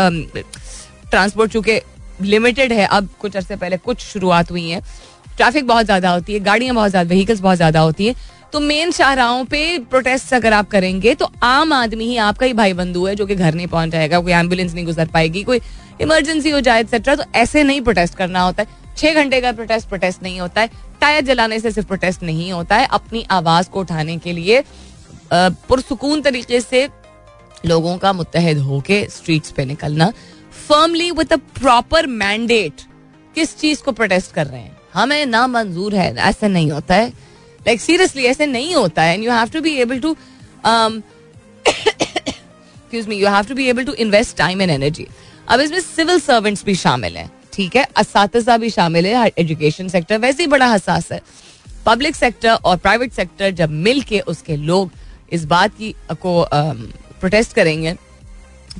[1.10, 1.80] ट्रांसपोर्ट चूँकि
[2.22, 4.80] लिमिटेड है, अब कुछ अरसे पहले कुछ शुरुआत हुई है।
[5.36, 8.14] ट्रैफ़िक बहुत ज़्यादा होती है, गाड़ियाँ बहुत ज़्यादा व्हीकल्स बहुत ज़्यादा होती है।
[8.52, 12.72] तो मेन शाहराहों पे प्रोटेस्ट अगर आप करेंगे तो आम आदमी ही आपका ही भाई
[12.74, 15.60] बंधु है, जो कि घर नहीं पहुँच जाएगा, कोई एंबुलेंस नहीं गुजर पाएगी, कोई
[16.00, 19.88] इमरजेंसी हो जाए एक्सेट्रा तो ऐसे नहीं प्रोटेस्ट करना होता है। छह घंटे का प्रोटेस्ट
[19.88, 23.80] प्रोटेस्ट नहीं होता है। टायर जलाने से सिर्फ़ प्रोटेस्ट नहीं होता है। अपनी आवाज़ को
[23.80, 24.62] उठाने के लिए
[25.32, 26.88] पुरसकून तरीके से
[27.66, 30.12] लोगों का मुतहद होके स्ट्रीट्स पे निकलना।
[30.68, 32.80] Firmly with a proper mandate
[33.34, 34.76] किस चीज़ को प्रोटेस्ट कर रहे हैं?
[34.94, 39.14] हमें ना मंजूर है ऐसा नहीं होता है। लाइक like, सीरियसली ऐसे नहीं होता है।
[39.14, 40.16] And you have to be able to
[41.66, 45.06] excuse me you have to be able to invest time and energy
[45.48, 50.18] अब इसमें सिविल सर्वेंट्स भी शामिल हैं। ठीक है, इस भी शामिल है एजुकेशन सेक्टर
[50.18, 51.20] वैसे ही बड़ा हसास है।
[51.86, 54.90] पब्लिक सेक्टर और प्राइवेट सेक्टर जब मिल के उसके लोग
[55.32, 57.94] इस बात की को प्रोटेस्ट करेंगे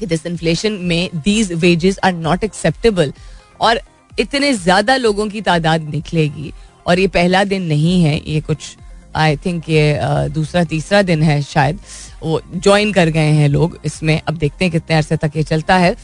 [0.01, 3.13] कि दिस इन्फ्लेशन में these wages are not acceptable
[3.61, 3.81] और
[4.13, 6.53] इतने ज़्यादा लोगों की तादाद निकलेगी
[6.87, 8.77] और ये पहला दिन नहीं है, ये कुछ
[9.17, 9.99] आई थिंक ये
[10.31, 11.79] दूसरा, तीसरा दिन है शायद,
[12.23, 15.77] वो ज्वाइन कर गए हैं लोग इसमें। अब देखते हैं कितने अरसे तक ये चलता
[15.77, 15.95] है।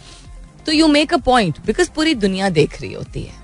[0.67, 3.39] तो you make a point because पूरी दुनिया देख रही होती है।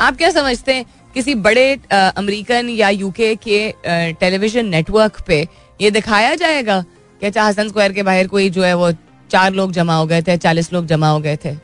[0.00, 3.74] आप क्या समझते हैं, किसी बड़े अमेरिकन या यूके के
[4.20, 5.46] टेलीविज़न नेटवर्क पे
[5.80, 6.80] ये दिखाया जाएगा
[7.20, 8.90] कि अच्छा हसन स्क्वायर के बाहर कोई जो है वो
[9.30, 11.54] चार लोग जमा हो गए थे, चालीस लोग जमा हो गए थे,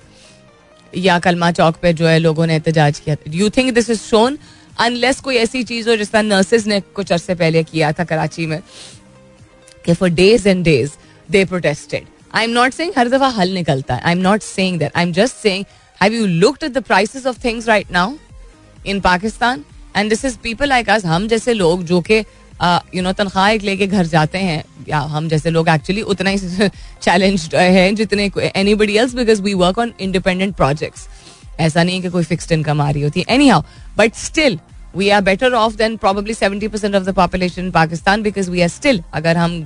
[0.92, 4.38] या कलमा चौक पे जो है लोगों ने एहतजाज किया। You think this is shown
[4.79, 8.46] unless कोई ऐसी चीज़ हो जिस तरह नर्सेज ने कुछ अरसे पहले किया था कराची
[8.46, 8.61] में,
[9.85, 10.90] कि for days and days
[11.29, 14.00] they protested I am not saying हर दफ़ा हल निकलता है.
[14.00, 15.64] I am not saying that I am just saying
[16.00, 18.14] have you looked at the prices of things right now
[18.86, 19.64] in Pakistan
[19.96, 22.24] and this is people like us हम जैसे लोग जो कि
[22.94, 26.68] you know तनख्वाह एक लेके घर जाते हैं, या हम जैसे लोग एक्चुअली उतना ही
[27.02, 28.30] चैलेंज है जितने
[28.74, 31.06] anybody else because we work on independent projects
[31.60, 33.34] ऐसा नहीं है कि कोई फिक्सड इनकम आ रही होती है.
[33.48, 33.62] Anyhow
[33.98, 34.58] but still
[34.96, 38.60] we are better off than probably seventy percent of the population in Pakistan because we
[38.60, 39.62] are still अगर हम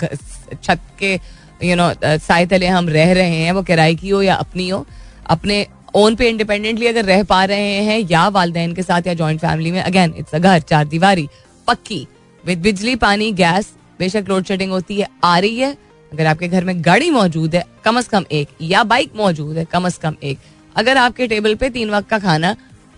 [0.62, 1.16] छत के
[1.62, 4.84] यू नो साय तले हम रह रहे हैं, वो किराए की हो या अपनी हो,
[5.26, 9.40] अपने ओन पे इंडिपेंडेंटली अगर रह पा रहे हैं या वालदेन के साथ या जॉइंट
[9.40, 11.28] फैमिली में अगेन इट्स अ घर, चार दीवारी,
[11.68, 12.06] पक्की।
[12.44, 15.70] विद बिजली, पानी गैस बेशक लोड शेडिंग होती है, आ रही है,
[16.12, 19.64] अगर आपके घर में गाड़ी मौजूद है, कम अज कम एक, या बाइक मौजूद है,
[19.64, 20.38] कम अज कम एक,
[20.76, 22.54] अगर आपके टेबल पे तीन वक्त का खाना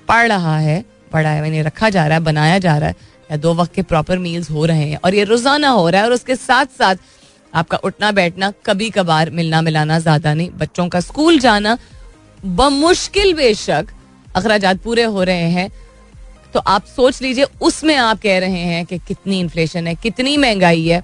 [0.08, 2.96] पड़ रहा है, पड़ा है मैंने रखा जा रहा है, बनाया जा रहा है,
[3.30, 6.06] या दो वक्त के प्रॉपर मील्स हो रहे हैं, और ये रोज़ाना हो रहा है,
[6.06, 6.96] और उसके साथ साथ
[7.54, 11.78] आपका उठना बैठना कभी कभार मिलना मिलाना ज़्यादा नहीं, बच्चों का स्कूल जाना
[12.44, 13.86] बमुश्किल बेशक
[14.36, 15.70] अखराज पूरे हो रहे हैं।
[16.54, 20.86] तो आप सोच लीजिए, उसमें आप कह रहे हैं कि कितनी इन्फ्लेशन है, कितनी महँगाई
[20.86, 21.02] है।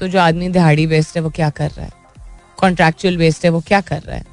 [0.00, 1.92] तो जो आदमी दिहाड़ी बेस्ड है, वो क्या कर रहा है?
[2.58, 4.24] कॉन्ट्रेक्चुअल बेस्ड है, वो क्या कर रहा है?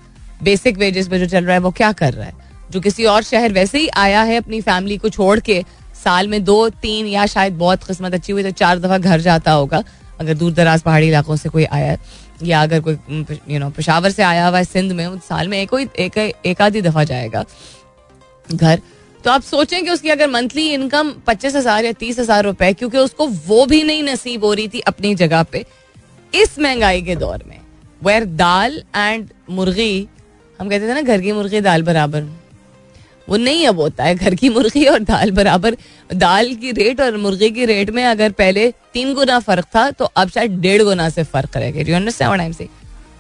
[0.43, 2.33] बेसिक वेजेस पे जो चल रहा है, वो क्या कर रहा है?
[2.71, 5.63] जो किसी और शहर वैसे ही आया है अपनी फैमिली को छोड़ के,
[6.03, 9.51] साल में दो, तीन या शायद बहुत किस्मत अच्छी हुई तो चार दफ़ा घर जाता
[9.51, 9.83] होगा।
[10.19, 11.97] अगर दूर दराज पहाड़ी इलाकों से कोई आया
[12.43, 12.97] या अगर कोई
[13.49, 16.61] यू नो पेशावर से आया हुआ है सिंध में उस साल में एक एक, एक
[16.61, 17.43] आधी दफ़ा जाएगा
[18.47, 18.81] घर।
[19.23, 22.97] तो आप सोचें कि उसकी अगर मंथली इनकम पच्चीस हज़ार या तीस हज़ार रुपए क्योंकि
[22.97, 25.65] उसको वो भी नहीं नसीब हो रही थी अपनी जगह पे
[26.33, 27.59] इस महँगाई के दौर में।
[28.01, 30.07] वेर दाल एंड मुर्गी
[30.59, 32.29] हम कहते थे ना घर की मुर्गी दाल बराबर।
[33.29, 35.77] वो नहीं अब होता है। घर की मुर्गी और दाल बराबर।
[36.13, 40.05] दाल की रेट और मुर्गी की रेट में अगर पहले तीन गुना फ़र्क था तो
[40.05, 42.65] अब शायद डेढ़ गुना से फ़र्क करेगा।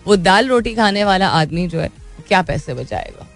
[0.07, 1.89] वो दाल रोटी खाने वाला आदमी जो है,
[2.27, 3.27] क्या पैसे बचाएगा?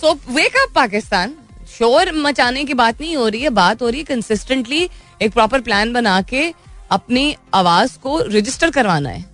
[0.00, 1.34] So wake up Pakistan.
[1.78, 4.88] शोर मचाने की बात नहीं हो रही है। बात हो रही है कंसिस्टेंटली
[5.22, 6.52] एक प्रॉपर प्लान बना के
[6.90, 9.24] अपनी आवाज़ को रजिस्टर करवाना है।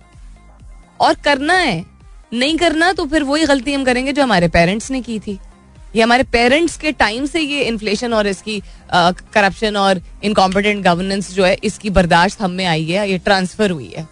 [0.99, 1.85] और करना है।
[2.33, 5.39] नहीं करना तो फिर वही गलती हम करेंगे जो हमारे पेरेंट्स ने की थी।
[5.97, 8.61] ये हमारे पेरेंट्स के टाइम से ये इन्फ्लेशन और इसकी
[8.93, 13.87] करप्शन और इनकॉम्पिटेंट गवर्नेंस जो है, इसकी बर्दाश्त हम में आई है, ये ट्रांसफ़र हुई
[13.87, 14.07] है।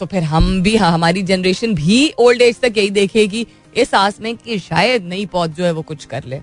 [0.00, 4.20] तो फिर हम भी हाँ हमारी जनरेशन भी ओल्ड एज तक यही देखेगी, इस आस
[4.20, 6.40] में कि शायद नई पौध जो है वो कुछ कर ले।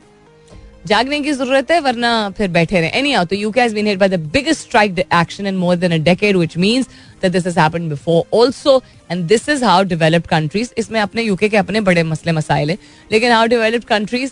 [0.86, 4.00] जागने की ज़रूरत है, वरना फिर बैठे रहे। एनी आउ तो UK has been hit
[4.00, 6.88] by the biggest strike action in more than a decade which means
[7.22, 11.50] that this has happened before also and this is how developed countries इसमें अपने यूके
[11.50, 12.78] के अपने बड़े मसले मसाइल हैं,
[13.12, 14.32] लेकिन how developed countries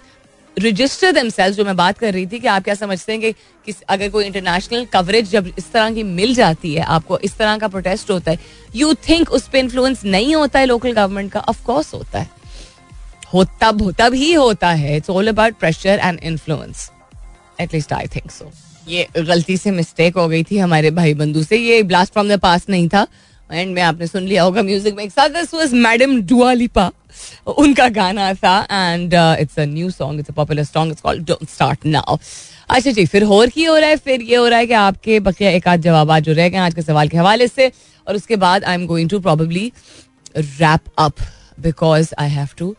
[0.57, 4.09] register themselves जो मैं बात कर रही थी कि आप क्या समझते हैं कि अगर
[4.09, 8.11] कोई इंटरनेशनल कवरेज जब इस तरह की मिल जाती है, आपको इस तरह का प्रोटेस्ट
[8.11, 8.39] होता है
[8.75, 11.39] यू थिंक उस पर इन्फ्लुएंस नहीं होता है लोकल गवर्नमेंट का?
[11.39, 12.29] ऑफकोर्स होता है।
[13.33, 14.95] हो तब तब ही होता है.
[14.97, 16.89] It's all about pressure and influence
[17.61, 18.51] at least I think so
[18.87, 21.57] ये गलती से मिस्टेक हो गई थी हमारे भाई बंधु से.
[21.57, 23.05] ये ब्लास्ट फ्रॉम द पास नहीं था.
[23.49, 25.29] एंड में, आपने सुन लिया होगा म्यूज़िक में एक साथ.
[25.29, 26.91] दिस वाज मैडम डुआलिपा
[27.57, 28.57] उनका गाना था.
[28.71, 32.17] And it's a new song it's a popular song it's called don't start now
[32.69, 33.97] अच्छा जी, फिर और की हो रहा है?
[33.97, 36.73] फिर ये हो रहा है कि आपके बकिया एक आध जवाब जो रह गए आज
[36.73, 37.71] के सवाल के हवाले से.
[38.07, 39.71] और उसके बाद I am going to probably
[40.37, 41.13] wrap up
[41.59, 42.75] because I have to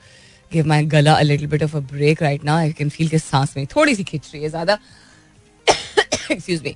[0.53, 3.19] give my गला a little bit of a break right now I can feel के
[3.19, 4.79] सांस में थोड़ी सी खिंच रही है ज़्यादा।
[6.33, 6.75] एक्सक्यूज मी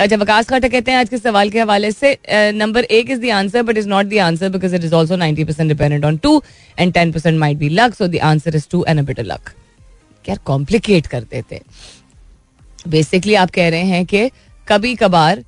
[0.00, 2.18] अच्छा वकास खाटा कहते हैं, आज के सवाल के हवाले से
[2.52, 5.44] नंबर एक is the answer but is not the answer because it is also ninety
[5.44, 6.42] percent dependent on two
[6.78, 9.50] and ten percent might be luck so the answer is two and a luck
[10.24, 11.60] क्या complicate कर देते
[12.88, 14.30] basically आप कह रहे हैं कि
[14.68, 15.44] कभी कभार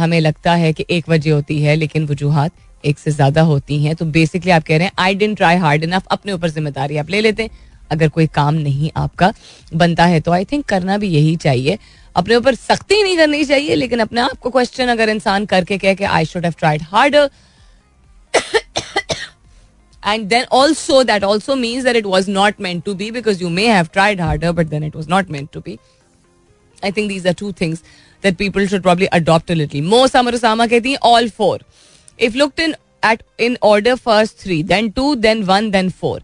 [0.00, 2.52] हमें लगता है कि एक वजह होती है, लेकिन वजूहत
[2.84, 5.84] एक से ज़्यादा होती हैं तो बेसिकली आप कह रहे हैं I didn't try hard
[5.84, 7.50] enough अपने ऊपर ज़िम्मेदारी आप ले लेते हैं
[7.90, 9.32] अगर कोई काम नहीं आपका
[9.74, 11.78] बनता है तो आई थिंक करना भी यही चाहिए
[12.16, 15.94] अपने ऊपर सख्ती नहीं करनी चाहिए लेकिन अपने आप को क्वेश्चन अगर इंसान करके कह
[15.94, 17.30] के I should have tried harder
[20.02, 23.48] and then also that also means that it was not meant to be because you
[23.48, 25.78] may have tried harder but then it was not meant to be
[26.82, 27.84] i think these are two things
[28.22, 31.58] that people should probably adopt a little more samar usama हैं all four
[32.18, 36.18] if looked in at, in order first three, then two, then one, then four.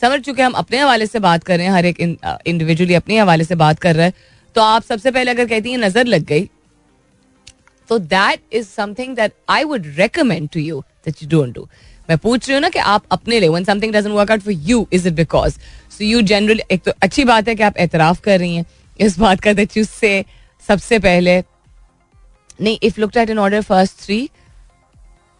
[0.00, 3.44] समझ चुके हम अपने हवाले से बात कर रहे हैं, हर एक इंडिविजुअली अपने हवाले
[3.44, 4.14] से बात कर रहे हैं।
[4.56, 6.48] तो आप सबसे पहले अगर कहती हैं, नज़र लग गई
[7.88, 11.68] तो that is something that I would recommend to you that you don't do
[12.08, 14.54] मैं पूछ रही हूँ ना कि आप अपने लिए when something doesn't work out for
[14.68, 15.58] you is it because
[15.98, 18.64] so you generally एक तो अच्छी बात है कि आप एतराफ कर रही हैं
[19.00, 20.24] इस बात का दैट यू से
[20.68, 21.42] सबसे पहले,
[22.60, 24.28] नहीं if looked at in order first three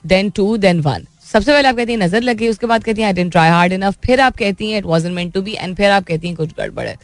[0.05, 3.07] then two then one सबसे पहले आप कहती हैं, नज़र लगी, उसके बाद कहती हैं
[3.07, 5.77] I didn't try hard enough फिर आप कहती हैं it wasn't meant to be and
[5.77, 6.97] फिर आप कहती हैं, कुछ गड़बड़ है.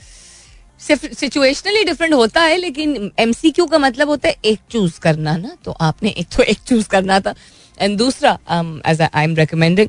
[0.80, 5.70] सिचुएशनली डिफरेंट होता है, लेकिन एमसीक्यू का मतलब होता है एक चूज़ करना ना तो
[5.80, 7.34] आपने एक तो एक चूज़ करना था।
[7.78, 8.38] एंड दूसरा
[8.86, 9.88] as I am recommending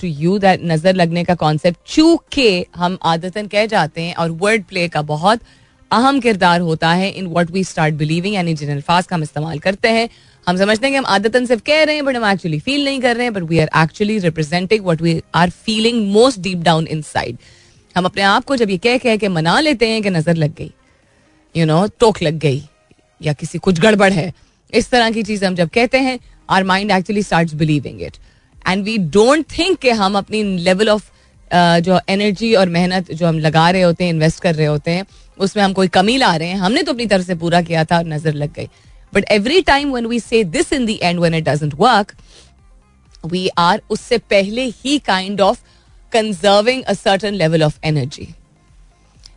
[0.00, 4.64] to you that नज़र लगने का कॉन्सेप्ट चूँकि हम आदतन कह जाते हैं और वर्ड
[4.64, 5.40] प्ले का बहुत
[5.90, 9.58] अहम किरदार होता है in what we start believing यानी जिन अल्फाज का हम इस्तेमाल
[9.58, 10.08] करते हैं
[10.46, 13.00] हम समझते हैं कि हम आदतन सिर्फ़ कह रहे हैं बट हम एक्चुअली फील नहीं
[13.00, 16.86] कर रहे हैं but we are actually representing what we are feeling most deep down
[16.86, 17.02] in
[17.96, 20.54] हम अपने आप को जब ये कह कह के मना लेते हैं कि नज़र लग
[20.54, 20.70] गई
[21.54, 22.62] यू नो टोक लग गई,
[23.20, 24.32] या किसी कुछ गड़बड़ है,
[24.72, 26.18] इस तरह की चीज़ हम जब कहते हैं
[26.48, 28.16] our mind actually start believing it
[28.68, 31.10] and we don't think कि हम अपनी लेवल ऑफ़
[31.80, 35.04] जो एनर्जी और मेहनत जो हम लगा रहे होते हैं इन्वेस्ट कर रहे होते हैं,
[35.38, 37.98] उसमें हम कोई कमी ला रहे हैं। हमने तो अपनी तरफ़ से पूरा किया था
[37.98, 38.68] और नज़र लग गई।
[39.14, 42.12] But every time when we say this in the end when it doesn't work
[43.24, 45.58] we are उससे पहले ही kind of
[46.12, 48.28] conserving a certain level of energy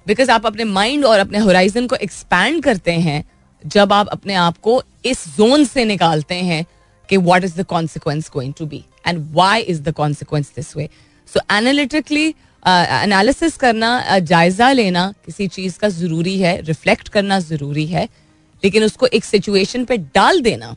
[0.07, 3.23] because आप अपने माइंड और अपने होराइजन को एक्सपैंड करते हैं
[3.63, 6.65] जब आप अपने आप को इस जोन से निकालते हैं
[7.09, 10.89] कि what is the consequence going to be and why is the consequence this way
[11.27, 12.27] so analytically
[12.65, 18.07] analysis करना uh, जायजा लेना किसी चीज़ का ज़रूरी है रिफ्लेक्ट करना ज़रूरी है
[18.63, 20.75] लेकिन उसको एक सिचुएशन पे डाल देना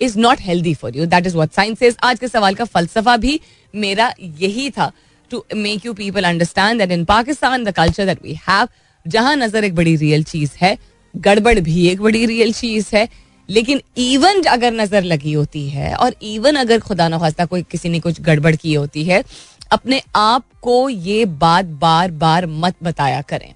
[0.00, 3.40] is not healthy for you that is what science आज के सवाल का फलसफा भी
[3.74, 4.92] मेरा यही था
[5.30, 8.68] to make you people understand that in Pakistan the culture that we have
[9.06, 10.76] जहाँ नज़र एक बड़ी रियल चीज़ है,
[11.14, 13.08] गड़बड़ भी एक बड़ी रियल चीज़ है,
[13.48, 17.88] लेकिन इवन अगर नज़र लगी होती है और इवन अगर खुदा न खास्ता कोई किसी
[17.88, 19.22] ने कुछ गड़बड़ की होती है,
[19.72, 23.52] अपने आप को ये बात बार बार मत बताया करें।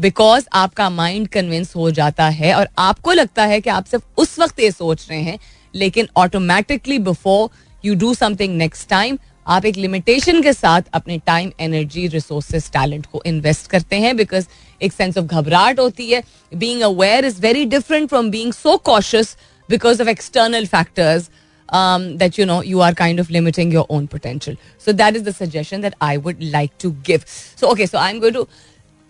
[0.00, 4.38] बिकॉज़ आपका माइंड कन्विंस हो जाता है और आपको लगता है कि आप सिर्फ़ उस
[4.38, 5.38] वक्त ये सोच रहे हैं
[5.74, 7.48] लेकिन automatically before
[7.84, 13.06] you do something next time आप एक लिमिटेशन के साथ अपने टाइम एनर्जी रिसोर्सेज टैलेंट
[13.12, 14.46] को इन्वेस्ट करते हैं बिकॉज़
[14.82, 16.22] एक सेंस ऑफ़ घबराहट होती है
[16.54, 19.36] being aware is very different from being so cautious
[19.68, 21.30] because of external factors
[21.68, 24.56] um, that you know you are kind of limiting your own potential.
[24.78, 27.24] So that is the suggestion that I would like to give.
[27.26, 28.46] So okay, so I'm going to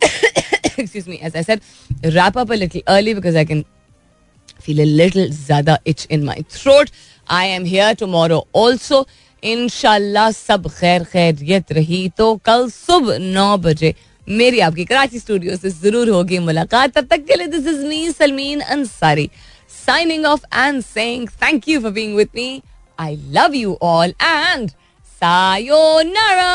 [0.78, 1.62] excuse me, as I said,
[2.14, 3.64] wrap up a little early because I can
[4.61, 6.90] feel a little zada itch in my throat.
[7.28, 9.05] I am here tomorrow also.
[9.42, 13.94] इनशाला सब खैर खैरियत रही तो कल सुबह नौ बजे
[14.26, 18.11] मेरी आपकी कराची स्टूडियो से ज़रूर होगी मुलाकात तब तक के लिए this is me
[18.12, 19.28] Salmeen Ansari
[19.86, 22.62] signing off and saying thank you for being with me
[22.98, 24.70] I love you all and
[25.20, 26.53] sayonara